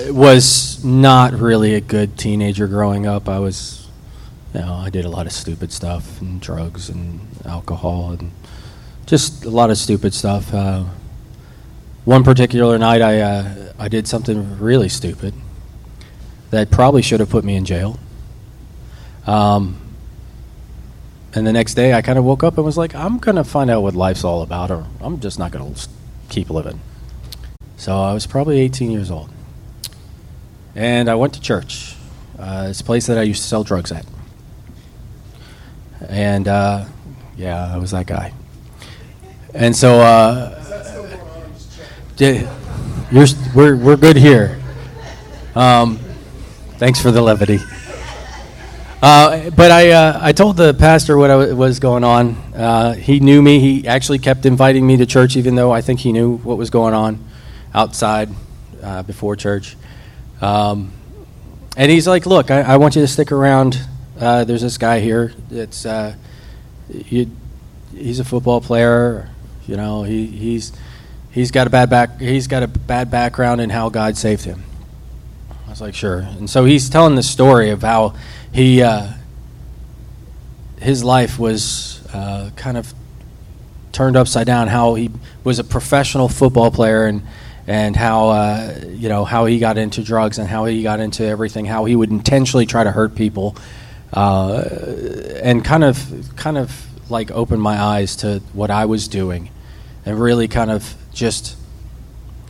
was 0.09 0.83
not 0.83 1.33
really 1.33 1.73
a 1.75 1.81
good 1.81 2.17
teenager 2.17 2.67
growing 2.67 3.05
up. 3.05 3.27
I 3.27 3.39
was, 3.39 3.76
know, 4.61 4.73
I 4.73 4.89
did 4.89 5.05
a 5.05 5.09
lot 5.09 5.25
of 5.25 5.31
stupid 5.31 5.71
stuff 5.71 6.21
and 6.21 6.39
drugs 6.41 6.89
and 6.89 7.19
alcohol 7.45 8.11
and 8.11 8.31
just 9.05 9.45
a 9.45 9.49
lot 9.49 9.69
of 9.69 9.77
stupid 9.77 10.13
stuff. 10.13 10.53
Uh, 10.53 10.85
one 12.05 12.23
particular 12.23 12.77
night, 12.77 13.01
I 13.01 13.19
uh, 13.19 13.73
I 13.79 13.87
did 13.87 14.07
something 14.07 14.59
really 14.59 14.89
stupid 14.89 15.33
that 16.49 16.71
probably 16.71 17.01
should 17.01 17.19
have 17.19 17.29
put 17.29 17.43
me 17.43 17.55
in 17.55 17.65
jail. 17.65 17.99
Um, 19.25 19.81
and 21.33 21.45
the 21.45 21.51
next 21.51 21.73
day, 21.73 21.93
I 21.93 22.01
kind 22.01 22.17
of 22.17 22.23
woke 22.23 22.43
up 22.43 22.55
and 22.57 22.65
was 22.65 22.77
like, 22.77 22.95
I'm 22.95 23.19
to 23.35 23.43
find 23.43 23.69
out 23.69 23.83
what 23.83 23.93
life's 23.93 24.23
all 24.23 24.41
about, 24.41 24.71
or 24.71 24.87
I'm 25.01 25.19
just 25.19 25.37
not 25.37 25.51
to 25.75 25.89
keep 26.29 26.49
living. 26.49 26.79
So 27.75 27.95
I 28.01 28.13
was 28.13 28.25
probably 28.25 28.59
18 28.59 28.89
years 28.89 29.11
old. 29.11 29.29
And 30.73 31.09
I 31.09 31.15
went 31.15 31.33
to 31.33 31.41
church. 31.41 31.95
Uh, 32.39 32.67
it's 32.69 32.81
a 32.81 32.83
place 32.83 33.07
that 33.07 33.17
I 33.17 33.23
used 33.23 33.41
to 33.41 33.47
sell 33.47 33.63
drugs 33.63 33.91
at. 33.91 34.05
And 36.07 36.47
uh, 36.47 36.85
yeah, 37.35 37.73
I 37.73 37.77
was 37.77 37.91
that 37.91 38.07
guy. 38.07 38.33
And 39.53 39.75
so, 39.75 39.99
uh, 40.01 40.53
we're 43.53 43.75
we're 43.75 43.97
good 43.97 44.17
here. 44.17 44.59
Um, 45.55 45.97
thanks 46.77 47.01
for 47.01 47.11
the 47.11 47.21
levity. 47.21 47.59
Uh, 49.01 49.51
but 49.51 49.71
I, 49.71 49.91
uh, 49.91 50.19
I 50.21 50.31
told 50.31 50.57
the 50.57 50.73
pastor 50.73 51.17
what 51.17 51.27
w- 51.27 51.55
was 51.55 51.79
going 51.79 52.03
on. 52.03 52.35
Uh, 52.55 52.93
he 52.93 53.19
knew 53.19 53.43
me. 53.43 53.59
He 53.59 53.87
actually 53.87 54.17
kept 54.17 54.45
inviting 54.45 54.87
me 54.87 54.97
to 54.97 55.05
church, 55.05 55.35
even 55.35 55.53
though 55.53 55.71
I 55.71 55.81
think 55.81 55.99
he 55.99 56.11
knew 56.11 56.37
what 56.37 56.57
was 56.57 56.71
going 56.71 56.95
on 56.95 57.23
outside 57.75 58.29
uh, 58.81 59.03
before 59.03 59.35
church. 59.35 59.77
Um, 60.41 60.91
and 61.75 61.91
he's 61.91 62.07
like, 62.07 62.25
"Look, 62.25 62.49
I, 62.49 62.61
I 62.61 62.77
want 62.77 62.95
you 62.95 63.01
to 63.01 63.07
stick 63.07 63.31
around. 63.31 63.79
Uh, 64.19 64.43
there's 64.43 64.61
this 64.61 64.77
guy 64.77 64.99
here. 64.99 65.33
It's 65.51 65.85
uh, 65.85 66.15
you, 66.89 67.29
he's 67.95 68.19
a 68.19 68.23
football 68.23 68.61
player. 68.61 69.29
You 69.67 69.77
know, 69.77 70.03
he, 70.03 70.25
he's 70.25 70.73
he's 71.31 71.51
got 71.51 71.67
a 71.67 71.69
bad 71.69 71.89
back. 71.89 72.19
He's 72.19 72.47
got 72.47 72.63
a 72.63 72.67
bad 72.67 73.11
background 73.11 73.61
in 73.61 73.69
how 73.69 73.89
God 73.89 74.17
saved 74.17 74.43
him." 74.43 74.63
I 75.67 75.69
was 75.69 75.81
like, 75.81 75.93
"Sure." 75.93 76.19
And 76.19 76.49
so 76.49 76.65
he's 76.65 76.89
telling 76.89 77.15
the 77.15 77.23
story 77.23 77.69
of 77.69 77.81
how 77.81 78.15
he 78.51 78.81
uh, 78.81 79.13
his 80.79 81.03
life 81.03 81.37
was 81.37 82.05
uh, 82.13 82.49
kind 82.55 82.77
of 82.77 82.93
turned 83.91 84.15
upside 84.15 84.47
down. 84.47 84.67
How 84.67 84.95
he 84.95 85.11
was 85.43 85.59
a 85.59 85.63
professional 85.63 86.27
football 86.27 86.71
player 86.71 87.05
and 87.05 87.21
and 87.67 87.95
how 87.95 88.29
uh, 88.29 88.79
you 88.87 89.09
know 89.09 89.25
how 89.25 89.45
he 89.45 89.59
got 89.59 89.77
into 89.77 90.01
drugs 90.01 90.39
and 90.39 90.47
how 90.47 90.65
he 90.65 90.81
got 90.81 90.99
into 90.99 91.23
everything. 91.23 91.65
How 91.65 91.85
he 91.85 91.95
would 91.95 92.09
intentionally 92.09 92.65
try 92.65 92.83
to 92.83 92.91
hurt 92.91 93.13
people, 93.13 93.55
uh, 94.13 94.63
and 95.41 95.63
kind 95.63 95.83
of 95.83 96.31
kind 96.35 96.57
of 96.57 96.85
like 97.09 97.31
opened 97.31 97.61
my 97.61 97.79
eyes 97.79 98.15
to 98.17 98.39
what 98.53 98.71
I 98.71 98.85
was 98.85 99.07
doing, 99.07 99.49
and 100.05 100.19
really 100.19 100.47
kind 100.47 100.71
of 100.71 100.95
just. 101.13 101.55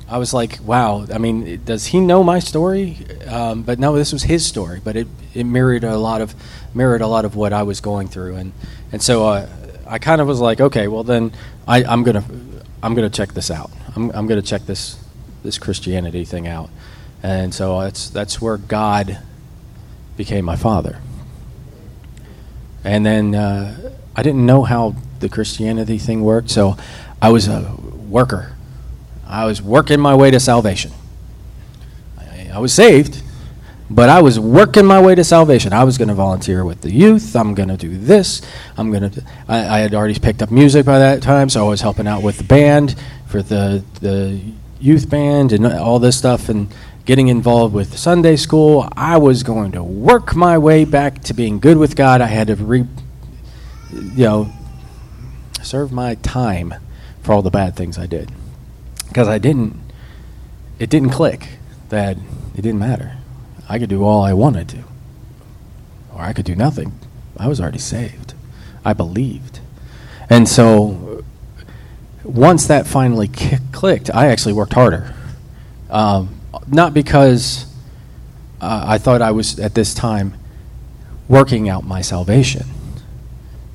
I 0.09 0.19
was 0.19 0.33
like, 0.33 0.59
wow. 0.63 1.05
I 1.13 1.17
mean, 1.17 1.65
does 1.65 1.87
he 1.87 1.99
know 1.99 2.23
my 2.23 2.39
story? 2.39 3.05
Um, 3.27 3.63
but 3.63 3.77
no, 3.77 3.93
this 3.97 4.13
was 4.13 4.23
his 4.23 4.45
story. 4.45 4.79
But 4.81 4.95
it, 4.95 5.07
it 5.33 5.43
mirrored 5.43 5.83
a 5.83 5.97
lot 5.97 6.21
of 6.21 6.33
mirrored 6.73 7.01
a 7.01 7.07
lot 7.07 7.25
of 7.25 7.35
what 7.35 7.51
I 7.51 7.63
was 7.63 7.81
going 7.81 8.07
through, 8.07 8.35
and 8.35 8.53
and 8.93 9.01
so 9.01 9.27
uh, 9.27 9.49
I 9.85 9.99
kind 9.99 10.21
of 10.21 10.27
was 10.27 10.39
like, 10.39 10.61
okay, 10.61 10.87
well 10.87 11.03
then 11.03 11.33
I, 11.67 11.83
I'm 11.83 12.03
gonna 12.03 12.23
I'm 12.81 12.95
gonna 12.95 13.09
check 13.09 13.33
this 13.33 13.51
out. 13.51 13.71
I'm 13.95 14.09
I'm 14.11 14.27
gonna 14.27 14.41
check 14.41 14.65
this 14.65 14.97
this 15.43 15.57
Christianity 15.57 16.23
thing 16.23 16.47
out, 16.47 16.69
and 17.21 17.53
so 17.53 17.81
that's 17.81 18.09
that's 18.09 18.41
where 18.41 18.57
God 18.57 19.19
became 20.15 20.45
my 20.45 20.55
father. 20.55 20.99
And 22.87 23.05
then 23.05 23.35
uh, 23.35 23.91
I 24.15 24.23
didn't 24.23 24.45
know 24.45 24.63
how 24.63 24.95
the 25.19 25.27
Christianity 25.27 25.97
thing 25.97 26.23
worked, 26.23 26.49
so 26.49 26.77
I 27.21 27.29
was 27.31 27.49
a 27.49 27.75
worker. 28.07 28.55
I 29.27 29.43
was 29.43 29.61
working 29.61 29.99
my 29.99 30.15
way 30.15 30.31
to 30.31 30.39
salvation. 30.39 30.93
I, 32.17 32.49
I 32.53 32.59
was 32.59 32.73
saved, 32.73 33.21
but 33.89 34.07
I 34.07 34.21
was 34.21 34.39
working 34.39 34.85
my 34.85 35.01
way 35.01 35.15
to 35.15 35.25
salvation. 35.25 35.73
I 35.73 35.83
was 35.83 35.97
going 35.97 36.07
to 36.07 36.13
volunteer 36.13 36.63
with 36.63 36.79
the 36.79 36.89
youth. 36.89 37.35
I'm 37.35 37.53
going 37.53 37.67
to 37.67 37.75
do 37.75 37.97
this. 37.97 38.41
I'm 38.77 38.89
going 38.89 39.11
to. 39.11 39.23
I, 39.49 39.57
I 39.57 39.79
had 39.79 39.93
already 39.93 40.17
picked 40.17 40.41
up 40.41 40.49
music 40.49 40.85
by 40.85 40.99
that 40.99 41.21
time, 41.21 41.49
so 41.49 41.65
I 41.65 41.69
was 41.69 41.81
helping 41.81 42.07
out 42.07 42.23
with 42.23 42.37
the 42.37 42.45
band 42.45 42.95
for 43.25 43.41
the 43.41 43.83
the 43.99 44.39
youth 44.79 45.09
band 45.09 45.51
and 45.51 45.67
all 45.67 45.99
this 45.99 46.17
stuff, 46.17 46.47
and 46.47 46.73
getting 47.07 47.29
involved 47.29 47.73
with 47.73 47.97
Sunday 47.97 48.35
school. 48.35 48.87
I 48.95 49.15
was 49.15 49.41
going 49.41 49.71
to 49.71 49.81
work 49.81 50.35
my 50.35 50.57
way 50.57 50.83
back 50.83 51.23
to 51.23 51.33
being 51.33 51.57
good 51.57 51.77
with 51.77 51.95
God. 51.95 52.19
I 52.19 52.27
had 52.27 52.47
to 52.47 52.55
re, 52.55 52.85
you 53.91 54.23
know, 54.23 54.51
serve 55.63 55.93
my 55.93 56.15
time 56.15 56.75
for 57.21 57.31
all 57.31 57.41
the 57.41 57.49
bad 57.49 57.77
things 57.77 57.97
I 57.97 58.07
did 58.07 58.29
because 59.07 59.29
I 59.29 59.37
didn't. 59.37 59.79
It 60.79 60.89
didn't 60.89 61.11
click 61.11 61.47
that 61.89 62.17
it 62.55 62.61
didn't 62.61 62.79
matter. 62.79 63.15
I 63.69 63.79
could 63.79 63.89
do 63.89 64.03
all 64.03 64.21
I 64.21 64.33
wanted 64.33 64.67
to, 64.69 64.83
or 66.13 66.21
I 66.21 66.33
could 66.33 66.45
do 66.45 66.55
nothing. 66.55 66.99
I 67.37 67.47
was 67.47 67.61
already 67.61 67.79
saved. 67.79 68.33
I 68.83 68.91
believed, 68.91 69.61
and 70.29 70.47
so 70.47 71.23
once 72.23 72.67
that 72.67 72.85
finally 72.85 73.29
clicked, 73.71 74.13
I 74.13 74.27
actually 74.27 74.53
worked 74.53 74.73
harder. 74.73 75.13
Um, 75.89 76.36
not 76.67 76.93
because 76.93 77.65
uh, 78.61 78.85
I 78.87 78.97
thought 78.97 79.21
I 79.21 79.31
was 79.31 79.59
at 79.59 79.75
this 79.75 79.93
time 79.93 80.33
working 81.27 81.69
out 81.69 81.83
my 81.83 82.01
salvation. 82.01 82.65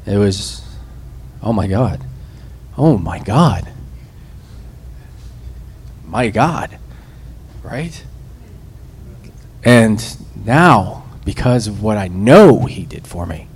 It 0.06 0.16
was, 0.16 0.64
oh 1.42 1.52
my 1.52 1.66
God, 1.66 2.04
oh 2.76 2.98
my 2.98 3.18
God, 3.18 3.68
my 6.04 6.28
God, 6.28 6.78
right? 7.62 8.04
And 9.64 10.16
now, 10.44 11.04
because 11.24 11.68
of 11.68 11.82
what 11.82 11.96
I 11.96 12.08
know 12.08 12.64
He 12.66 12.84
did 12.84 13.06
for 13.06 13.26
me, 13.26 13.46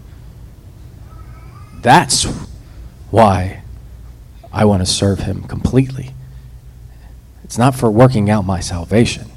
that's 1.80 2.24
why 3.10 3.62
I 4.52 4.64
want 4.64 4.82
to 4.82 4.86
serve 4.86 5.20
Him 5.20 5.42
completely. 5.42 6.14
It's 7.46 7.56
not 7.56 7.76
for 7.76 7.88
working 7.88 8.28
out 8.28 8.44
my 8.44 8.58
salvation. 8.58 9.30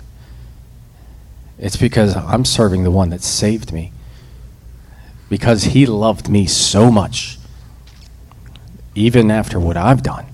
It's 1.60 1.78
because 1.78 2.16
I'm 2.16 2.44
serving 2.44 2.84
the 2.84 2.90
one 2.90 3.12
that 3.12 3.22
saved 3.22 3.72
me. 3.72 3.92
Because 5.30 5.66
he 5.66 5.86
loved 5.86 6.28
me 6.28 6.48
so 6.48 6.90
much, 6.90 7.38
even 8.96 9.30
after 9.30 9.60
what 9.60 9.78
I've 9.78 10.02
done. 10.02 10.26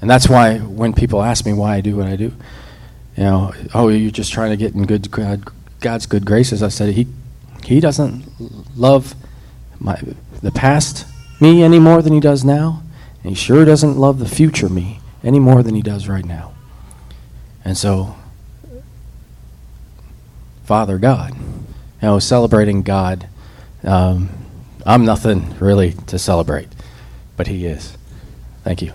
And 0.00 0.08
that's 0.08 0.26
why 0.26 0.56
when 0.56 0.94
people 0.94 1.22
ask 1.22 1.44
me 1.44 1.52
why 1.52 1.76
I 1.76 1.80
do 1.82 1.96
what 1.96 2.06
I 2.06 2.16
do, 2.16 2.32
you 3.14 3.24
know, 3.24 3.52
oh, 3.74 3.88
you're 3.88 4.10
just 4.10 4.32
trying 4.32 4.52
to 4.52 4.56
get 4.56 4.72
in 4.72 4.86
good 4.86 5.10
God, 5.10 5.52
God's 5.80 6.06
good 6.06 6.24
graces. 6.24 6.62
I 6.62 6.68
said 6.68 6.94
he 6.94 7.08
he 7.62 7.78
doesn't 7.78 8.24
love 8.74 9.14
my 9.78 10.00
the 10.40 10.50
past 10.50 11.04
me 11.42 11.62
any 11.62 11.78
more 11.78 12.00
than 12.00 12.14
he 12.14 12.20
does 12.20 12.42
now, 12.42 12.82
and 13.22 13.32
he 13.32 13.34
sure 13.34 13.66
doesn't 13.66 13.98
love 13.98 14.18
the 14.18 14.26
future 14.26 14.70
me 14.70 15.01
any 15.24 15.38
more 15.38 15.62
than 15.62 15.74
he 15.74 15.82
does 15.82 16.08
right 16.08 16.24
now. 16.24 16.52
And 17.64 17.76
so, 17.76 18.16
Father 20.64 20.98
God, 20.98 21.36
you 21.36 21.62
know, 22.02 22.18
celebrating 22.18 22.82
God, 22.82 23.28
um, 23.84 24.30
I'm 24.84 25.04
nothing 25.04 25.56
really 25.58 25.92
to 26.06 26.18
celebrate, 26.18 26.68
but 27.36 27.46
he 27.46 27.66
is. 27.66 27.96
Thank 28.64 28.82
you. 28.82 28.92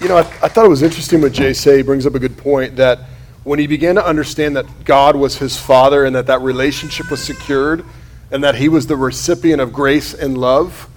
You 0.00 0.06
know, 0.06 0.16
I, 0.16 0.20
I 0.20 0.48
thought 0.48 0.64
it 0.64 0.68
was 0.68 0.82
interesting 0.82 1.20
what 1.20 1.32
Jay 1.32 1.52
said. 1.52 1.76
He 1.76 1.82
brings 1.82 2.06
up 2.06 2.14
a 2.14 2.20
good 2.20 2.36
point 2.36 2.76
that 2.76 3.00
when 3.42 3.58
he 3.58 3.66
began 3.66 3.96
to 3.96 4.06
understand 4.06 4.56
that 4.56 4.84
God 4.84 5.16
was 5.16 5.38
his 5.38 5.56
father 5.56 6.04
and 6.04 6.14
that 6.14 6.26
that 6.26 6.40
relationship 6.40 7.10
was 7.10 7.22
secured 7.22 7.84
and 8.30 8.44
that 8.44 8.54
he 8.54 8.68
was 8.68 8.86
the 8.86 8.96
recipient 8.96 9.60
of 9.60 9.72
grace 9.72 10.14
and 10.14 10.38
love, 10.38 10.88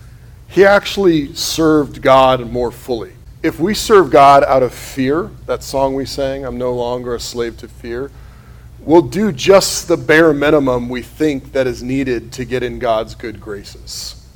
he 0.52 0.66
actually 0.66 1.34
served 1.34 2.02
God 2.02 2.52
more 2.52 2.72
fully. 2.72 3.14
If 3.42 3.58
we 3.60 3.74
serve 3.74 4.12
God 4.12 4.44
out 4.44 4.62
of 4.62 4.74
fear, 4.74 5.32
that 5.46 5.64
song 5.64 5.96
we 5.96 6.06
sang, 6.06 6.46
I'm 6.46 6.58
no 6.58 6.74
longer 6.74 7.16
a 7.16 7.20
slave 7.22 7.58
to 7.60 7.70
fear, 7.70 8.12
we'll 8.82 9.02
do 9.02 9.32
just 9.32 9.88
the 9.88 9.96
bare 9.96 10.34
minimum 10.34 10.90
we 10.90 11.02
think 11.02 11.54
that 11.54 11.68
is 11.68 11.82
needed 11.82 12.34
to 12.34 12.44
get 12.44 12.64
in 12.64 12.80
God's 12.80 13.16
good 13.16 13.40
graces. 13.40 14.28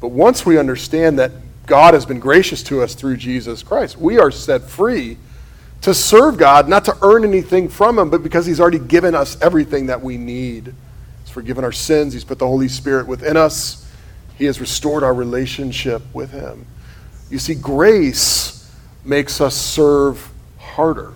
But 0.00 0.08
once 0.08 0.44
we 0.44 0.58
understand 0.58 1.18
that 1.20 1.30
God 1.64 1.94
has 1.94 2.04
been 2.04 2.20
gracious 2.20 2.64
to 2.64 2.82
us 2.82 2.96
through 2.96 3.16
Jesus 3.16 3.62
Christ, 3.62 3.96
we 3.96 4.18
are 4.18 4.32
set 4.32 4.62
free 4.62 5.16
to 5.82 5.94
serve 5.94 6.38
God, 6.38 6.68
not 6.68 6.84
to 6.86 6.98
earn 7.02 7.22
anything 7.22 7.68
from 7.68 8.00
Him, 8.00 8.10
but 8.10 8.24
because 8.24 8.46
He's 8.46 8.58
already 8.58 8.80
given 8.80 9.14
us 9.14 9.40
everything 9.40 9.86
that 9.86 10.02
we 10.02 10.16
need. 10.16 10.74
He's 11.22 11.30
forgiven 11.30 11.62
our 11.62 11.70
sins, 11.70 12.12
He's 12.12 12.24
put 12.24 12.40
the 12.40 12.48
Holy 12.48 12.68
Spirit 12.68 13.06
within 13.06 13.36
us. 13.36 13.85
He 14.36 14.44
has 14.44 14.60
restored 14.60 15.02
our 15.02 15.14
relationship 15.14 16.02
with 16.12 16.30
Him. 16.30 16.66
You 17.30 17.38
see, 17.38 17.54
grace 17.54 18.70
makes 19.04 19.40
us 19.40 19.56
serve 19.56 20.30
harder, 20.58 21.14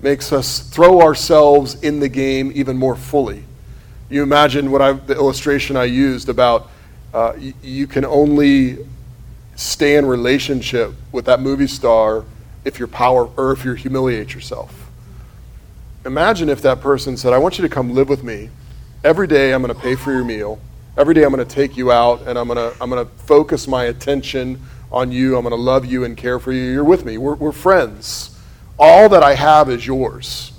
makes 0.00 0.32
us 0.32 0.60
throw 0.60 1.00
ourselves 1.00 1.80
in 1.82 2.00
the 2.00 2.08
game 2.08 2.52
even 2.54 2.76
more 2.76 2.96
fully. 2.96 3.44
You 4.08 4.22
imagine 4.22 4.70
what 4.70 4.82
I, 4.82 4.92
the 4.92 5.14
illustration 5.14 5.76
I 5.76 5.84
used 5.84 6.28
about 6.28 6.70
uh, 7.14 7.32
y- 7.36 7.54
you 7.62 7.86
can 7.86 8.04
only 8.04 8.78
stay 9.56 9.96
in 9.96 10.06
relationship 10.06 10.92
with 11.12 11.26
that 11.26 11.40
movie 11.40 11.66
star 11.66 12.24
if 12.64 12.78
you're 12.78 12.88
power 12.88 13.28
or 13.36 13.52
if 13.52 13.64
you 13.64 13.74
humiliate 13.74 14.34
yourself. 14.34 14.90
Imagine 16.04 16.48
if 16.48 16.62
that 16.62 16.80
person 16.80 17.16
said, 17.16 17.32
I 17.32 17.38
want 17.38 17.58
you 17.58 17.62
to 17.62 17.68
come 17.68 17.94
live 17.94 18.08
with 18.08 18.24
me. 18.24 18.50
Every 19.04 19.26
day 19.26 19.52
I'm 19.52 19.62
going 19.62 19.74
to 19.74 19.80
pay 19.80 19.94
for 19.94 20.12
your 20.12 20.24
meal. 20.24 20.58
Every 20.96 21.14
day 21.14 21.22
I'm 21.22 21.32
going 21.32 21.46
to 21.46 21.54
take 21.54 21.76
you 21.76 21.90
out 21.90 22.28
and 22.28 22.38
I'm 22.38 22.46
going 22.46 22.58
to, 22.58 22.76
I'm 22.82 22.90
going 22.90 23.04
to 23.04 23.10
focus 23.24 23.66
my 23.66 23.84
attention 23.84 24.60
on 24.90 25.10
you. 25.10 25.36
I'm 25.36 25.42
going 25.42 25.52
to 25.52 25.56
love 25.56 25.86
you 25.86 26.04
and 26.04 26.16
care 26.16 26.38
for 26.38 26.52
you. 26.52 26.64
You're 26.70 26.84
with 26.84 27.06
me. 27.06 27.16
We're, 27.16 27.34
we're 27.34 27.52
friends. 27.52 28.38
All 28.78 29.08
that 29.08 29.22
I 29.22 29.34
have 29.34 29.70
is 29.70 29.86
yours. 29.86 30.52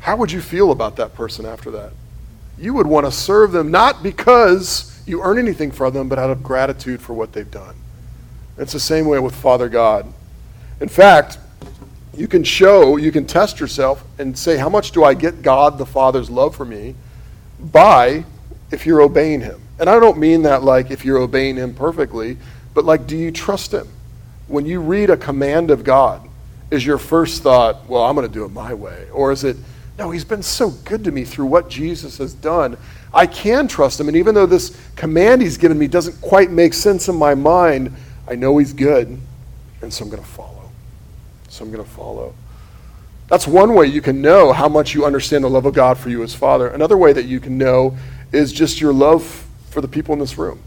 how 0.00 0.16
would 0.16 0.32
you 0.32 0.40
feel 0.40 0.72
about 0.72 0.96
that 0.96 1.14
person 1.14 1.46
after 1.46 1.70
that? 1.70 1.92
You 2.58 2.74
would 2.74 2.86
want 2.86 3.06
to 3.06 3.12
serve 3.12 3.52
them 3.52 3.70
not 3.70 4.02
because 4.02 5.02
you 5.06 5.22
earn 5.22 5.38
anything 5.38 5.70
from 5.70 5.94
them, 5.94 6.08
but 6.08 6.18
out 6.18 6.30
of 6.30 6.42
gratitude 6.42 7.00
for 7.00 7.12
what 7.12 7.32
they've 7.32 7.50
done. 7.50 7.76
It's 8.58 8.72
the 8.72 8.80
same 8.80 9.06
way 9.06 9.18
with 9.20 9.34
Father 9.34 9.68
God. 9.68 10.12
In 10.80 10.88
fact, 10.88 11.38
you 12.16 12.26
can 12.26 12.42
show, 12.44 12.96
you 12.96 13.12
can 13.12 13.26
test 13.26 13.60
yourself 13.60 14.04
and 14.18 14.36
say, 14.36 14.56
how 14.56 14.68
much 14.68 14.92
do 14.92 15.04
I 15.04 15.14
get 15.14 15.42
God 15.42 15.78
the 15.78 15.86
Father's 15.86 16.30
love 16.30 16.56
for 16.56 16.64
me 16.64 16.94
by 17.58 18.24
if 18.74 18.84
you're 18.84 19.00
obeying 19.00 19.40
Him? 19.40 19.60
And 19.78 19.88
I 19.88 19.98
don't 19.98 20.18
mean 20.18 20.42
that 20.42 20.62
like 20.62 20.90
if 20.90 21.04
you're 21.04 21.18
obeying 21.18 21.56
Him 21.56 21.74
perfectly, 21.74 22.36
but 22.74 22.84
like, 22.84 23.06
do 23.06 23.16
you 23.16 23.30
trust 23.30 23.72
Him? 23.72 23.88
When 24.46 24.66
you 24.66 24.80
read 24.80 25.08
a 25.08 25.16
command 25.16 25.70
of 25.70 25.84
God, 25.84 26.28
is 26.70 26.84
your 26.84 26.98
first 26.98 27.42
thought, 27.42 27.88
well, 27.88 28.02
I'm 28.02 28.14
going 28.14 28.26
to 28.26 28.32
do 28.32 28.44
it 28.44 28.50
my 28.50 28.74
way? 28.74 29.08
Or 29.12 29.32
is 29.32 29.44
it, 29.44 29.56
no, 29.98 30.10
He's 30.10 30.24
been 30.24 30.42
so 30.42 30.70
good 30.70 31.04
to 31.04 31.12
me 31.12 31.24
through 31.24 31.46
what 31.46 31.70
Jesus 31.70 32.18
has 32.18 32.34
done. 32.34 32.76
I 33.14 33.26
can 33.26 33.68
trust 33.68 33.98
Him. 33.98 34.08
And 34.08 34.16
even 34.16 34.34
though 34.34 34.46
this 34.46 34.78
command 34.96 35.40
He's 35.40 35.56
given 35.56 35.78
me 35.78 35.86
doesn't 35.86 36.20
quite 36.20 36.50
make 36.50 36.74
sense 36.74 37.08
in 37.08 37.16
my 37.16 37.34
mind, 37.34 37.94
I 38.28 38.34
know 38.34 38.58
He's 38.58 38.72
good, 38.72 39.18
and 39.80 39.92
so 39.92 40.04
I'm 40.04 40.10
going 40.10 40.22
to 40.22 40.28
follow 40.28 40.54
so 41.54 41.64
I'm 41.64 41.70
going 41.70 41.84
to 41.84 41.90
follow. 41.90 42.34
That's 43.28 43.46
one 43.46 43.74
way 43.74 43.86
you 43.86 44.02
can 44.02 44.20
know 44.20 44.52
how 44.52 44.68
much 44.68 44.92
you 44.92 45.04
understand 45.06 45.44
the 45.44 45.48
love 45.48 45.66
of 45.66 45.74
God 45.74 45.96
for 45.96 46.10
you 46.10 46.22
as 46.24 46.34
Father. 46.34 46.66
Another 46.68 46.96
way 46.96 47.12
that 47.12 47.26
you 47.26 47.38
can 47.38 47.56
know 47.56 47.96
is 48.34 48.52
just 48.52 48.80
your 48.80 48.92
love 48.92 49.46
for 49.70 49.80
the 49.80 49.88
people 49.88 50.12
in 50.12 50.18
this 50.18 50.38
room. 50.38 50.60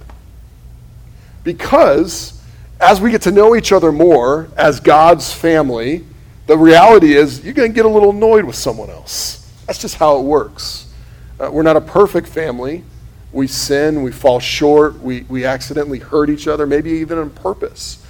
Because 1.43 2.41
as 2.79 3.01
we 3.01 3.11
get 3.11 3.21
to 3.23 3.31
know 3.31 3.55
each 3.55 3.71
other 3.71 3.91
more 3.91 4.49
as 4.57 4.79
God's 4.79 5.33
family, 5.33 6.05
the 6.45 6.57
reality 6.57 7.13
is 7.13 7.43
you're 7.43 7.53
going 7.53 7.71
to 7.71 7.75
get 7.75 7.85
a 7.85 7.89
little 7.89 8.11
annoyed 8.11 8.45
with 8.45 8.55
someone 8.55 8.89
else. 8.89 9.51
That's 9.65 9.79
just 9.79 9.95
how 9.95 10.19
it 10.19 10.23
works. 10.23 10.87
Uh, 11.39 11.49
we're 11.51 11.63
not 11.63 11.75
a 11.75 11.81
perfect 11.81 12.27
family. 12.27 12.83
We 13.31 13.47
sin, 13.47 14.03
we 14.03 14.11
fall 14.11 14.39
short, 14.39 14.99
we, 15.01 15.21
we 15.23 15.45
accidentally 15.45 15.99
hurt 15.99 16.29
each 16.29 16.47
other, 16.47 16.65
maybe 16.65 16.91
even 16.91 17.17
on 17.17 17.29
purpose. 17.29 18.03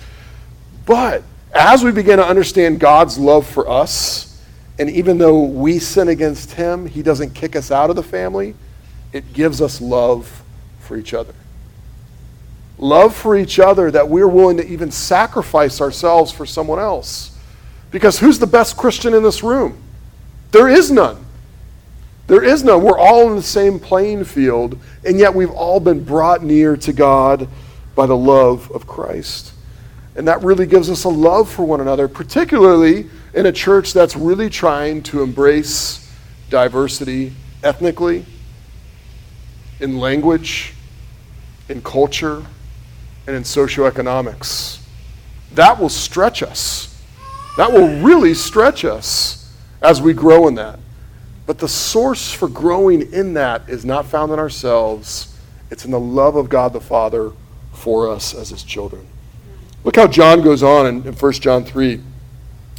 But 0.85 1.23
as 1.53 1.83
we 1.83 1.91
begin 1.91 2.17
to 2.17 2.25
understand 2.25 2.79
God's 2.79 3.17
love 3.17 3.47
for 3.47 3.67
us, 3.67 4.41
and 4.79 4.89
even 4.89 5.17
though 5.17 5.41
we 5.41 5.79
sin 5.79 6.07
against 6.07 6.53
Him, 6.53 6.85
He 6.85 7.01
doesn't 7.01 7.33
kick 7.33 7.55
us 7.55 7.71
out 7.71 7.89
of 7.89 7.95
the 7.95 8.03
family, 8.03 8.53
it 9.13 9.33
gives 9.33 9.61
us 9.61 9.81
love 9.81 10.43
for 10.79 10.97
each 10.97 11.13
other. 11.13 11.33
Love 12.77 13.15
for 13.15 13.35
each 13.35 13.59
other 13.59 13.89
that 13.89 14.07
we're 14.07 14.27
willing 14.27 14.57
to 14.57 14.67
even 14.67 14.91
sacrifice 14.91 15.81
ourselves 15.81 16.31
for 16.31 16.45
someone 16.45 16.79
else. 16.79 17.37
Because 17.89 18.19
who's 18.19 18.39
the 18.39 18.47
best 18.47 18.77
Christian 18.77 19.13
in 19.13 19.23
this 19.23 19.41
room? 19.41 19.81
There 20.51 20.67
is 20.67 20.91
none. 20.91 21.25
There 22.27 22.43
is 22.43 22.63
none. 22.63 22.83
We're 22.83 22.99
all 22.99 23.29
in 23.29 23.35
the 23.35 23.41
same 23.41 23.79
playing 23.79 24.25
field, 24.25 24.77
and 25.05 25.17
yet 25.17 25.33
we've 25.33 25.51
all 25.51 25.79
been 25.79 26.03
brought 26.03 26.43
near 26.43 26.75
to 26.77 26.93
God 26.93 27.47
by 27.95 28.05
the 28.05 28.17
love 28.17 28.69
of 28.71 28.85
Christ. 28.85 29.53
And 30.15 30.27
that 30.27 30.43
really 30.43 30.65
gives 30.65 30.89
us 30.89 31.03
a 31.03 31.09
love 31.09 31.49
for 31.49 31.63
one 31.63 31.79
another, 31.79 32.07
particularly 32.07 33.07
in 33.33 33.45
a 33.45 33.51
church 33.51 33.93
that's 33.93 34.15
really 34.15 34.49
trying 34.49 35.03
to 35.03 35.21
embrace 35.21 36.11
diversity 36.49 37.33
ethnically, 37.63 38.25
in 39.79 39.97
language, 39.97 40.73
in 41.69 41.81
culture, 41.81 42.45
and 43.27 43.35
in 43.35 43.43
socioeconomics. 43.43 44.81
That 45.53 45.79
will 45.79 45.89
stretch 45.89 46.41
us. 46.43 47.01
That 47.57 47.71
will 47.71 48.01
really 48.01 48.33
stretch 48.33 48.85
us 48.85 49.53
as 49.81 50.01
we 50.01 50.13
grow 50.13 50.47
in 50.47 50.55
that. 50.55 50.79
But 51.45 51.59
the 51.59 51.67
source 51.67 52.31
for 52.31 52.47
growing 52.47 53.13
in 53.13 53.33
that 53.33 53.69
is 53.69 53.85
not 53.85 54.05
found 54.05 54.31
in 54.31 54.39
ourselves, 54.39 55.37
it's 55.71 55.85
in 55.85 55.91
the 55.91 55.99
love 55.99 56.35
of 56.35 56.49
God 56.49 56.73
the 56.73 56.81
Father 56.81 57.31
for 57.73 58.09
us 58.09 58.33
as 58.33 58.49
his 58.49 58.63
children. 58.63 59.07
Look 59.83 59.95
how 59.95 60.07
John 60.07 60.41
goes 60.41 60.63
on 60.63 60.85
in, 60.87 61.07
in 61.07 61.13
1 61.13 61.31
John 61.33 61.63
3. 61.63 62.01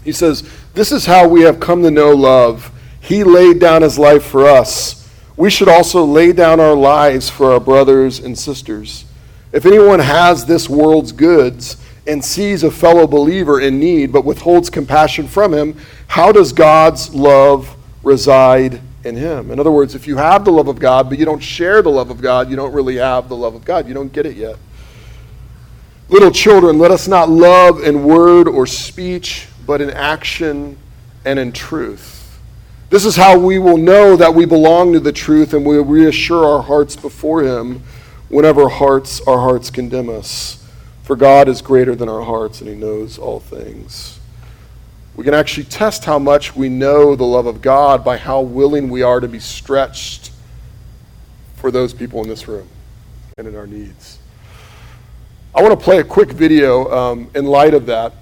He 0.05 0.13
says, 0.13 0.49
This 0.75 0.93
is 0.93 1.07
how 1.07 1.27
we 1.27 1.43
have 1.43 1.61
come 1.61 1.83
to 1.83 1.91
know 1.91 2.11
love. 2.11 2.71
He 3.01 3.25
laid 3.25 3.59
down 3.59 3.83
his 3.83 3.99
life 3.99 4.25
for 4.25 4.47
us. 4.47 4.98
We 5.39 5.51
should 5.51 5.69
also 5.69 6.05
lay 6.05 6.33
down 6.33 6.59
our 6.59 6.75
lives 6.75 7.31
for 7.31 7.53
our 7.53 7.61
brothers 7.61 8.19
and 8.19 8.37
sisters. 8.37 9.05
If 9.53 9.67
anyone 9.67 10.01
has 10.01 10.45
this 10.45 10.69
world's 10.69 11.13
goods 11.13 11.77
and 12.09 12.25
sees 12.25 12.65
a 12.65 12.73
fellow 12.73 13.07
believer 13.07 13.61
in 13.61 13.79
need 13.79 14.13
but 14.13 14.25
withholds 14.25 14.69
compassion 14.69 15.29
from 15.29 15.55
him, 15.55 15.77
how 16.09 16.33
does 16.33 16.53
God's 16.53 17.15
love 17.15 17.77
reside 18.03 18.81
in 19.05 19.15
him? 19.15 19.53
In 19.53 19.61
other 19.61 19.71
words, 19.71 19.95
if 19.95 20.09
you 20.09 20.17
have 20.17 20.45
the 20.45 20.51
love 20.51 20.67
of 20.67 20.81
God 20.81 21.09
but 21.09 21.21
you 21.21 21.25
don't 21.25 21.39
share 21.39 21.83
the 21.83 21.89
love 21.89 22.11
of 22.11 22.21
God, 22.21 22.51
you 22.51 22.57
don't 22.57 22.73
really 22.73 22.97
have 22.97 23.29
the 23.29 23.37
love 23.37 23.55
of 23.55 23.65
God. 23.65 23.87
You 23.87 23.95
don't 23.95 24.13
get 24.13 24.27
it 24.27 24.37
yet. 24.37 24.57
Little 26.09 26.33
children, 26.33 26.81
let 26.81 26.91
us 26.91 27.07
not 27.07 27.29
love 27.29 27.85
in 27.85 28.03
word 28.03 28.49
or 28.49 28.67
speech, 28.67 29.47
but 29.65 29.81
in 29.81 29.91
action 29.91 30.77
and 31.25 31.39
in 31.39 31.53
truth. 31.53 32.18
This 32.91 33.05
is 33.05 33.17
how 33.17 33.39
we 33.39 33.59
will 33.59 33.77
know 33.77 34.17
that 34.17 34.35
we 34.35 34.47
belong 34.47 34.95
to 34.95 35.01
the 35.01 35.13
truth 35.13 35.53
and 35.53 35.65
we 35.65 35.77
reassure 35.79 36.45
our 36.45 36.63
hearts 36.63 36.97
before 36.97 37.43
Him 37.43 37.83
whenever 38.31 38.69
hearts, 38.69 39.21
our 39.27 39.39
hearts 39.39 39.71
condemn 39.71 40.09
us. 40.09 40.67
For 41.03 41.15
God 41.15 41.49
is 41.49 41.61
greater 41.61 41.95
than 41.95 42.09
our 42.09 42.23
hearts 42.23 42.61
and 42.61 42.71
He 42.71 42.75
knows 42.75 43.19
all 43.19 43.41
things. 43.41 44.19
We 45.17 45.25
can 45.25 45.35
actually 45.35 45.65
test 45.65 46.07
how 46.07 46.19
much 46.19 46.57
we 46.57 46.71
know 46.71 47.15
the 47.15 47.25
love 47.25 47.45
of 47.47 47.61
God 47.61 48.05
by 48.05 48.17
how 48.17 48.41
willing 48.41 48.89
we 48.89 49.03
are 49.03 49.21
to 49.21 49.29
be 49.29 49.41
stretched 49.41 50.31
for 51.57 51.71
those 51.71 51.93
people 51.93 52.23
in 52.23 52.29
this 52.29 52.49
room 52.49 52.69
and 53.37 53.47
in 53.47 53.55
our 53.55 53.67
needs. 53.67 54.19
I 55.55 55.61
want 55.61 55.79
to 55.79 55.85
play 55.85 55.99
a 55.99 56.05
quick 56.05 56.31
video 56.31 56.91
um, 56.91 57.31
in 57.35 57.45
light 57.45 57.75
of 57.75 57.85
that, 57.87 58.15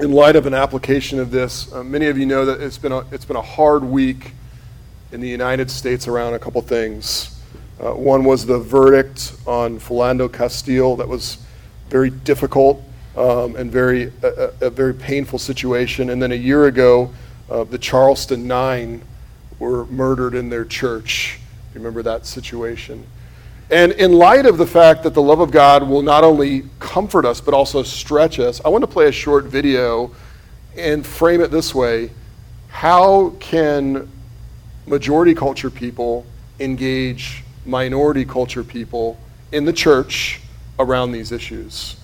in 0.00 0.12
light 0.12 0.34
of 0.34 0.46
an 0.46 0.54
application 0.54 1.18
of 1.18 1.30
this. 1.30 1.70
Uh, 1.72 1.84
many 1.84 2.06
of 2.06 2.16
you 2.16 2.24
know 2.24 2.46
that 2.46 2.60
it's 2.62 2.78
been, 2.78 2.92
a, 2.92 3.00
it's 3.10 3.26
been 3.26 3.36
a 3.36 3.42
hard 3.42 3.84
week 3.84 4.32
in 5.12 5.20
the 5.20 5.28
United 5.28 5.70
States 5.70 6.08
around 6.08 6.32
a 6.32 6.38
couple 6.38 6.60
things. 6.62 7.38
Uh, 7.78 7.92
one 7.92 8.24
was 8.24 8.46
the 8.46 8.58
verdict 8.58 9.34
on 9.46 9.78
Philando 9.78 10.32
Castile 10.32 10.96
that 10.96 11.06
was 11.08 11.38
very 11.90 12.08
difficult 12.08 12.82
um, 13.14 13.56
and 13.56 13.70
very, 13.70 14.12
a, 14.22 14.52
a, 14.62 14.70
very 14.70 14.94
painful 14.94 15.38
situation. 15.38 16.08
And 16.10 16.22
then 16.22 16.32
a 16.32 16.36
year 16.36 16.66
ago, 16.66 17.12
uh, 17.50 17.64
the 17.64 17.78
Charleston 17.78 18.46
Nine 18.46 19.02
were 19.58 19.84
murdered 19.86 20.34
in 20.34 20.48
their 20.48 20.64
church. 20.64 21.40
Remember 21.74 22.02
that 22.02 22.24
situation? 22.24 23.04
And 23.70 23.92
in 23.92 24.12
light 24.12 24.46
of 24.46 24.58
the 24.58 24.66
fact 24.66 25.04
that 25.04 25.14
the 25.14 25.22
love 25.22 25.38
of 25.38 25.52
God 25.52 25.88
will 25.88 26.02
not 26.02 26.24
only 26.24 26.64
comfort 26.80 27.24
us, 27.24 27.40
but 27.40 27.54
also 27.54 27.84
stretch 27.84 28.40
us, 28.40 28.60
I 28.64 28.68
want 28.68 28.82
to 28.82 28.88
play 28.88 29.06
a 29.06 29.12
short 29.12 29.44
video 29.44 30.10
and 30.76 31.06
frame 31.06 31.40
it 31.40 31.52
this 31.52 31.74
way 31.74 32.10
How 32.68 33.30
can 33.38 34.10
majority 34.86 35.34
culture 35.34 35.70
people 35.70 36.26
engage 36.58 37.44
minority 37.64 38.24
culture 38.24 38.64
people 38.64 39.16
in 39.52 39.64
the 39.64 39.72
church 39.72 40.40
around 40.80 41.12
these 41.12 41.30
issues? 41.30 41.96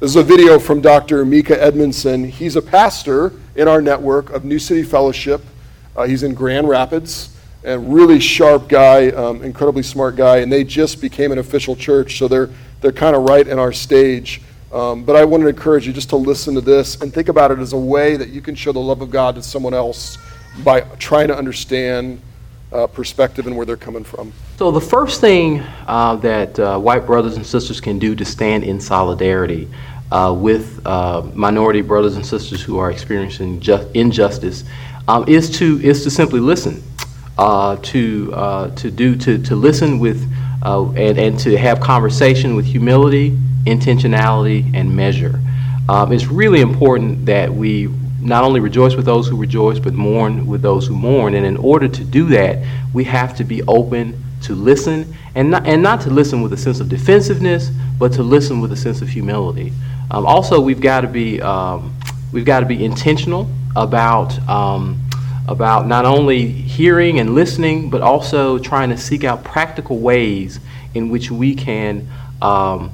This 0.00 0.10
is 0.10 0.16
a 0.16 0.22
video 0.22 0.58
from 0.58 0.82
Dr. 0.82 1.24
Mika 1.24 1.62
Edmondson. 1.62 2.24
He's 2.24 2.56
a 2.56 2.62
pastor 2.62 3.32
in 3.56 3.66
our 3.66 3.80
network 3.80 4.28
of 4.30 4.44
New 4.44 4.58
City 4.58 4.82
Fellowship. 4.82 5.42
Uh, 5.96 6.02
he's 6.02 6.22
in 6.22 6.34
Grand 6.34 6.68
Rapids 6.68 7.33
and 7.64 7.92
really 7.92 8.20
sharp 8.20 8.68
guy, 8.68 9.08
um, 9.10 9.42
incredibly 9.42 9.82
smart 9.82 10.16
guy, 10.16 10.38
and 10.38 10.52
they 10.52 10.64
just 10.64 11.00
became 11.00 11.32
an 11.32 11.38
official 11.38 11.74
church, 11.74 12.18
so 12.18 12.28
they're 12.28 12.50
they're 12.80 12.92
kind 12.92 13.16
of 13.16 13.22
right 13.22 13.48
in 13.48 13.58
our 13.58 13.72
stage. 13.72 14.42
Um, 14.70 15.04
but 15.04 15.16
I 15.16 15.24
wanted 15.24 15.44
to 15.44 15.50
encourage 15.50 15.86
you 15.86 15.92
just 15.92 16.10
to 16.10 16.16
listen 16.16 16.54
to 16.54 16.60
this 16.60 17.00
and 17.00 17.14
think 17.14 17.28
about 17.28 17.50
it 17.52 17.60
as 17.60 17.72
a 17.72 17.78
way 17.78 18.16
that 18.16 18.30
you 18.30 18.42
can 18.42 18.54
show 18.54 18.72
the 18.72 18.80
love 18.80 19.00
of 19.00 19.10
God 19.10 19.36
to 19.36 19.42
someone 19.42 19.72
else 19.72 20.18
by 20.64 20.80
trying 20.98 21.28
to 21.28 21.36
understand 21.36 22.20
uh, 22.72 22.88
perspective 22.88 23.46
and 23.46 23.56
where 23.56 23.64
they're 23.64 23.76
coming 23.76 24.02
from. 24.02 24.32
So 24.58 24.70
the 24.72 24.80
first 24.80 25.20
thing 25.20 25.62
uh, 25.86 26.16
that 26.16 26.58
uh, 26.58 26.78
white 26.78 27.06
brothers 27.06 27.36
and 27.36 27.46
sisters 27.46 27.80
can 27.80 28.00
do 28.00 28.16
to 28.16 28.24
stand 28.24 28.64
in 28.64 28.80
solidarity 28.80 29.70
uh, 30.10 30.34
with 30.36 30.84
uh, 30.84 31.22
minority 31.34 31.80
brothers 31.80 32.16
and 32.16 32.26
sisters 32.26 32.60
who 32.60 32.78
are 32.78 32.90
experiencing 32.90 33.60
ju- 33.60 33.88
injustice 33.94 34.64
um, 35.06 35.24
is 35.28 35.50
to 35.58 35.80
is 35.82 36.02
to 36.02 36.10
simply 36.10 36.40
listen 36.40 36.82
uh, 37.38 37.76
to, 37.76 38.32
uh, 38.34 38.70
to 38.76 38.90
do, 38.90 39.16
to, 39.16 39.38
to 39.38 39.56
listen 39.56 39.98
with, 39.98 40.30
uh, 40.62 40.88
and, 40.92 41.18
and 41.18 41.38
to 41.40 41.56
have 41.56 41.80
conversation 41.80 42.54
with 42.54 42.64
humility, 42.64 43.36
intentionality, 43.64 44.70
and 44.74 44.94
measure. 44.94 45.40
Um, 45.88 46.12
it's 46.12 46.26
really 46.26 46.60
important 46.60 47.26
that 47.26 47.52
we 47.52 47.88
not 48.20 48.42
only 48.42 48.60
rejoice 48.60 48.94
with 48.94 49.04
those 49.04 49.28
who 49.28 49.36
rejoice, 49.36 49.78
but 49.78 49.92
mourn 49.92 50.46
with 50.46 50.62
those 50.62 50.86
who 50.86 50.94
mourn. 50.94 51.34
And 51.34 51.44
in 51.44 51.56
order 51.58 51.88
to 51.88 52.04
do 52.04 52.26
that, 52.28 52.64
we 52.94 53.04
have 53.04 53.36
to 53.36 53.44
be 53.44 53.62
open 53.64 54.22
to 54.42 54.54
listen, 54.54 55.12
and 55.34 55.50
not, 55.50 55.66
and 55.66 55.82
not 55.82 56.00
to 56.02 56.10
listen 56.10 56.42
with 56.42 56.52
a 56.52 56.56
sense 56.56 56.80
of 56.80 56.88
defensiveness, 56.88 57.70
but 57.98 58.12
to 58.12 58.22
listen 58.22 58.60
with 58.60 58.72
a 58.72 58.76
sense 58.76 59.02
of 59.02 59.08
humility. 59.08 59.72
Um, 60.10 60.26
also, 60.26 60.60
we've 60.60 60.80
got 60.80 61.00
to 61.00 61.08
be 61.08 61.40
um, 61.40 61.94
we've 62.32 62.44
got 62.44 62.60
to 62.60 62.66
be 62.66 62.84
intentional 62.84 63.48
about 63.74 64.38
um, 64.48 65.00
about 65.48 65.86
not 65.86 66.04
only 66.04 66.46
hearing 66.46 67.20
and 67.20 67.34
listening, 67.34 67.90
but 67.90 68.00
also 68.00 68.58
trying 68.58 68.90
to 68.90 68.96
seek 68.96 69.24
out 69.24 69.44
practical 69.44 69.98
ways 69.98 70.60
in 70.94 71.10
which 71.10 71.30
we 71.30 71.54
can 71.54 72.08
um, 72.40 72.90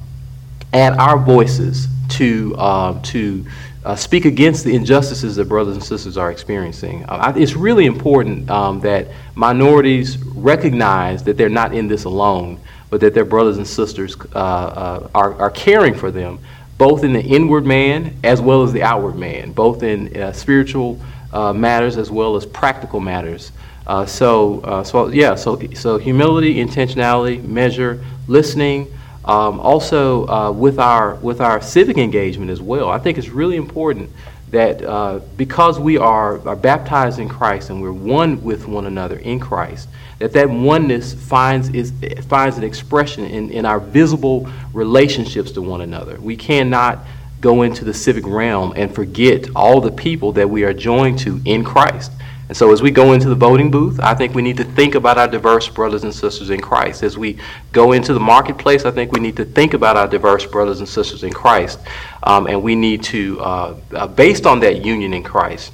add 0.73 0.93
our 0.97 1.17
voices 1.17 1.87
to 2.09 2.55
uh, 2.57 2.99
to 3.03 3.45
uh, 3.83 3.95
speak 3.95 4.25
against 4.25 4.63
the 4.63 4.75
injustices 4.75 5.35
that 5.35 5.45
brothers 5.45 5.75
and 5.75 5.83
sisters 5.83 6.17
are 6.17 6.31
experiencing. 6.31 7.03
Uh, 7.07 7.33
it's 7.35 7.55
really 7.55 7.85
important 7.85 8.49
um, 8.49 8.79
that 8.81 9.07
minorities 9.35 10.17
recognize 10.19 11.23
that 11.23 11.37
they're 11.37 11.49
not 11.49 11.73
in 11.73 11.87
this 11.87 12.03
alone, 12.03 12.59
but 12.89 13.01
that 13.01 13.13
their 13.13 13.25
brothers 13.25 13.57
and 13.57 13.67
sisters 13.67 14.15
uh, 14.35 14.37
uh, 14.37 15.09
are, 15.15 15.33
are 15.35 15.49
caring 15.49 15.95
for 15.95 16.11
them, 16.11 16.37
both 16.77 17.03
in 17.03 17.13
the 17.13 17.23
inward 17.23 17.65
man 17.65 18.13
as 18.23 18.39
well 18.39 18.61
as 18.61 18.71
the 18.71 18.83
outward 18.83 19.15
man, 19.15 19.51
both 19.51 19.81
in 19.81 20.15
uh, 20.15 20.31
spiritual 20.31 20.99
uh, 21.33 21.53
matters 21.53 21.97
as 21.97 22.11
well 22.11 22.35
as 22.35 22.45
practical 22.45 22.99
matters. 22.99 23.51
Uh, 23.87 24.05
so, 24.05 24.61
uh, 24.61 24.83
so 24.83 25.07
yeah, 25.07 25.35
so 25.35 25.59
so 25.73 25.97
humility, 25.97 26.55
intentionality, 26.55 27.43
measure, 27.43 28.03
listening. 28.27 28.87
Um, 29.25 29.59
also, 29.59 30.27
uh, 30.27 30.51
with 30.51 30.79
our 30.79 31.15
with 31.15 31.41
our 31.41 31.61
civic 31.61 31.97
engagement 31.97 32.51
as 32.51 32.61
well, 32.61 32.89
I 32.89 32.99
think 32.99 33.17
it's 33.17 33.29
really 33.29 33.57
important 33.57 34.09
that 34.51 34.83
uh, 34.83 35.19
because 35.37 35.79
we 35.79 35.97
are, 35.97 36.45
are 36.47 36.55
baptized 36.55 37.19
in 37.19 37.29
Christ 37.29 37.69
and 37.69 37.81
we're 37.81 37.93
one 37.93 38.43
with 38.43 38.67
one 38.67 38.85
another 38.85 39.17
in 39.17 39.39
Christ, 39.39 39.87
that 40.19 40.33
that 40.33 40.49
oneness 40.49 41.13
finds 41.13 41.69
is 41.69 41.91
finds 42.27 42.57
an 42.57 42.63
expression 42.63 43.25
in, 43.25 43.49
in 43.49 43.65
our 43.65 43.79
visible 43.79 44.49
relationships 44.73 45.51
to 45.53 45.61
one 45.61 45.81
another. 45.81 46.19
We 46.19 46.35
cannot 46.35 46.99
go 47.41 47.63
into 47.63 47.83
the 47.83 47.93
civic 47.93 48.25
realm 48.25 48.73
and 48.75 48.93
forget 48.93 49.47
all 49.55 49.81
the 49.81 49.91
people 49.91 50.31
that 50.33 50.49
we 50.49 50.63
are 50.63 50.73
joined 50.73 51.19
to 51.19 51.41
in 51.45 51.63
Christ. 51.63 52.11
And 52.51 52.57
so, 52.57 52.73
as 52.73 52.81
we 52.81 52.91
go 52.91 53.13
into 53.13 53.29
the 53.29 53.35
voting 53.35 53.71
booth, 53.71 53.97
I 54.01 54.13
think 54.13 54.35
we 54.35 54.41
need 54.41 54.57
to 54.57 54.65
think 54.65 54.93
about 54.93 55.17
our 55.17 55.27
diverse 55.27 55.69
brothers 55.69 56.03
and 56.03 56.13
sisters 56.13 56.49
in 56.49 56.59
Christ. 56.59 57.01
As 57.01 57.17
we 57.17 57.37
go 57.71 57.93
into 57.93 58.13
the 58.13 58.19
marketplace, 58.19 58.83
I 58.83 58.91
think 58.91 59.13
we 59.13 59.21
need 59.21 59.37
to 59.37 59.45
think 59.45 59.73
about 59.73 59.95
our 59.95 60.05
diverse 60.05 60.45
brothers 60.45 60.79
and 60.79 60.89
sisters 60.89 61.23
in 61.23 61.31
Christ. 61.31 61.79
Um, 62.23 62.47
and 62.47 62.61
we 62.61 62.75
need 62.75 63.03
to, 63.03 63.39
uh, 63.39 63.75
uh, 63.93 64.07
based 64.07 64.45
on 64.45 64.59
that 64.59 64.83
union 64.83 65.13
in 65.13 65.23
Christ, 65.23 65.71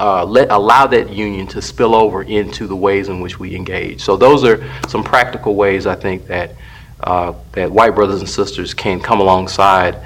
uh, 0.00 0.24
let 0.24 0.50
allow 0.50 0.88
that 0.88 1.10
union 1.10 1.46
to 1.46 1.62
spill 1.62 1.94
over 1.94 2.24
into 2.24 2.66
the 2.66 2.74
ways 2.74 3.08
in 3.08 3.20
which 3.20 3.38
we 3.38 3.54
engage. 3.54 4.02
So, 4.02 4.16
those 4.16 4.42
are 4.42 4.68
some 4.88 5.04
practical 5.04 5.54
ways 5.54 5.86
I 5.86 5.94
think 5.94 6.26
that 6.26 6.56
uh, 7.04 7.34
that 7.52 7.70
white 7.70 7.94
brothers 7.94 8.18
and 8.18 8.28
sisters 8.28 8.74
can 8.74 8.98
come 8.98 9.20
alongside 9.20 10.04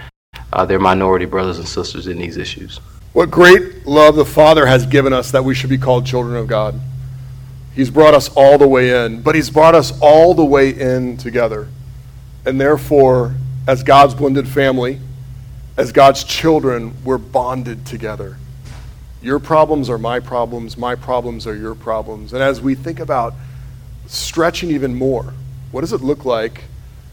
uh, 0.55 0.64
their 0.64 0.78
minority 0.78 1.24
brothers 1.24 1.59
and 1.59 1.66
sisters 1.66 2.07
in 2.07 2.16
these 2.16 2.36
issues. 2.36 2.78
What 3.12 3.30
great 3.30 3.86
love 3.86 4.14
the 4.14 4.24
Father 4.24 4.66
has 4.66 4.86
given 4.86 5.12
us 5.12 5.32
that 5.32 5.44
we 5.44 5.52
should 5.55 5.68
be 5.68 5.78
called 5.78 6.07
children 6.07 6.36
of 6.36 6.46
God. 6.46 6.80
He's 7.74 7.90
brought 7.90 8.14
us 8.14 8.28
all 8.36 8.57
the 8.57 8.68
way 8.68 9.05
in, 9.05 9.20
but 9.20 9.34
He's 9.34 9.50
brought 9.50 9.74
us 9.74 9.98
all 10.00 10.32
the 10.32 10.44
way 10.44 10.70
in 10.70 11.16
together. 11.16 11.68
And 12.46 12.61
therefore, 12.61 13.34
as 13.66 13.82
God's 13.82 14.14
blended 14.14 14.46
family, 14.46 15.00
as 15.76 15.90
God's 15.90 16.22
children, 16.22 16.94
we're 17.05 17.18
bonded 17.18 17.84
together. 17.84 18.36
Your 19.22 19.40
problems 19.40 19.90
are 19.90 19.98
my 19.98 20.20
problems, 20.20 20.76
my 20.76 20.94
problems 20.94 21.48
are 21.48 21.57
your 21.57 21.74
problems. 21.74 22.32
And 22.32 22.42
as 22.42 22.61
we 22.61 22.76
think 22.76 23.00
about 23.00 23.34
stretching 24.07 24.70
even 24.70 24.94
more, 24.94 25.34
what 25.72 25.80
does 25.80 25.92
it 25.92 26.00
look 26.00 26.24
like 26.24 26.64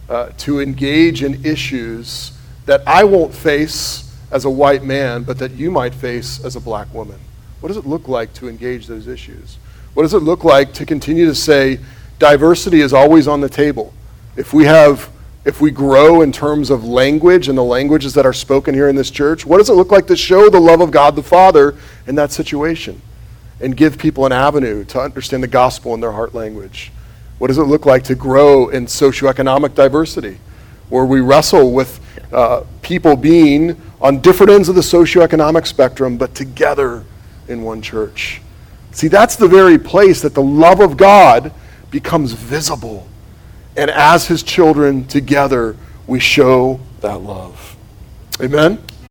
uh, 0.09 0.29
to 0.39 0.59
engage 0.59 1.23
in 1.23 1.43
issues 1.43 2.33
that 2.65 2.81
I 2.87 3.03
won't 3.03 3.33
face 3.33 4.15
as 4.31 4.45
a 4.45 4.49
white 4.49 4.83
man, 4.83 5.23
but 5.23 5.37
that 5.39 5.51
you 5.51 5.71
might 5.71 5.93
face 5.93 6.43
as 6.43 6.55
a 6.55 6.59
black 6.59 6.93
woman? 6.93 7.19
What 7.59 7.67
does 7.67 7.77
it 7.77 7.85
look 7.85 8.07
like 8.07 8.33
to 8.35 8.49
engage 8.49 8.87
those 8.87 9.07
issues? 9.07 9.57
What 9.93 10.03
does 10.03 10.13
it 10.13 10.19
look 10.19 10.43
like 10.43 10.73
to 10.73 10.85
continue 10.85 11.25
to 11.25 11.35
say 11.35 11.79
diversity 12.17 12.81
is 12.81 12.93
always 12.93 13.27
on 13.27 13.41
the 13.41 13.49
table? 13.49 13.93
If 14.35 14.53
we 14.53 14.65
have 14.65 15.09
if 15.43 15.59
we 15.59 15.71
grow 15.71 16.21
in 16.21 16.31
terms 16.31 16.69
of 16.69 16.85
language 16.85 17.47
and 17.47 17.57
the 17.57 17.63
languages 17.63 18.13
that 18.13 18.27
are 18.27 18.33
spoken 18.33 18.75
here 18.75 18.87
in 18.89 18.95
this 18.95 19.09
church, 19.09 19.43
what 19.43 19.57
does 19.57 19.69
it 19.69 19.73
look 19.73 19.91
like 19.91 20.05
to 20.07 20.15
show 20.15 20.49
the 20.49 20.59
love 20.59 20.81
of 20.81 20.91
God 20.91 21.15
the 21.15 21.23
Father 21.23 21.75
in 22.05 22.13
that 22.15 22.31
situation 22.31 23.01
and 23.59 23.75
give 23.75 23.97
people 23.97 24.27
an 24.27 24.31
avenue 24.31 24.83
to 24.85 24.99
understand 24.99 25.41
the 25.41 25.47
gospel 25.47 25.95
in 25.95 25.99
their 25.99 26.11
heart 26.11 26.35
language? 26.35 26.91
What 27.39 27.47
does 27.47 27.57
it 27.57 27.63
look 27.63 27.87
like 27.87 28.03
to 28.03 28.13
grow 28.13 28.69
in 28.69 28.85
socioeconomic 28.85 29.73
diversity, 29.73 30.37
where 30.89 31.05
we 31.05 31.21
wrestle 31.21 31.71
with 31.71 31.99
uh, 32.31 32.63
people 32.81 33.15
being 33.15 33.79
on 33.99 34.19
different 34.19 34.51
ends 34.51 34.69
of 34.69 34.75
the 34.75 34.81
socioeconomic 34.81 35.67
spectrum, 35.67 36.17
but 36.17 36.33
together 36.35 37.03
in 37.47 37.61
one 37.61 37.81
church? 37.81 38.41
See, 38.91 39.07
that's 39.07 39.35
the 39.35 39.47
very 39.47 39.77
place 39.77 40.21
that 40.21 40.33
the 40.33 40.41
love 40.41 40.79
of 40.79 40.97
God 40.97 41.53
becomes 41.91 42.33
visible. 42.33 43.07
And 43.77 43.89
as 43.89 44.27
his 44.27 44.43
children 44.43 45.05
together, 45.05 45.77
we 46.07 46.19
show 46.19 46.79
that 46.99 47.21
love. 47.21 47.77
Amen? 48.41 48.83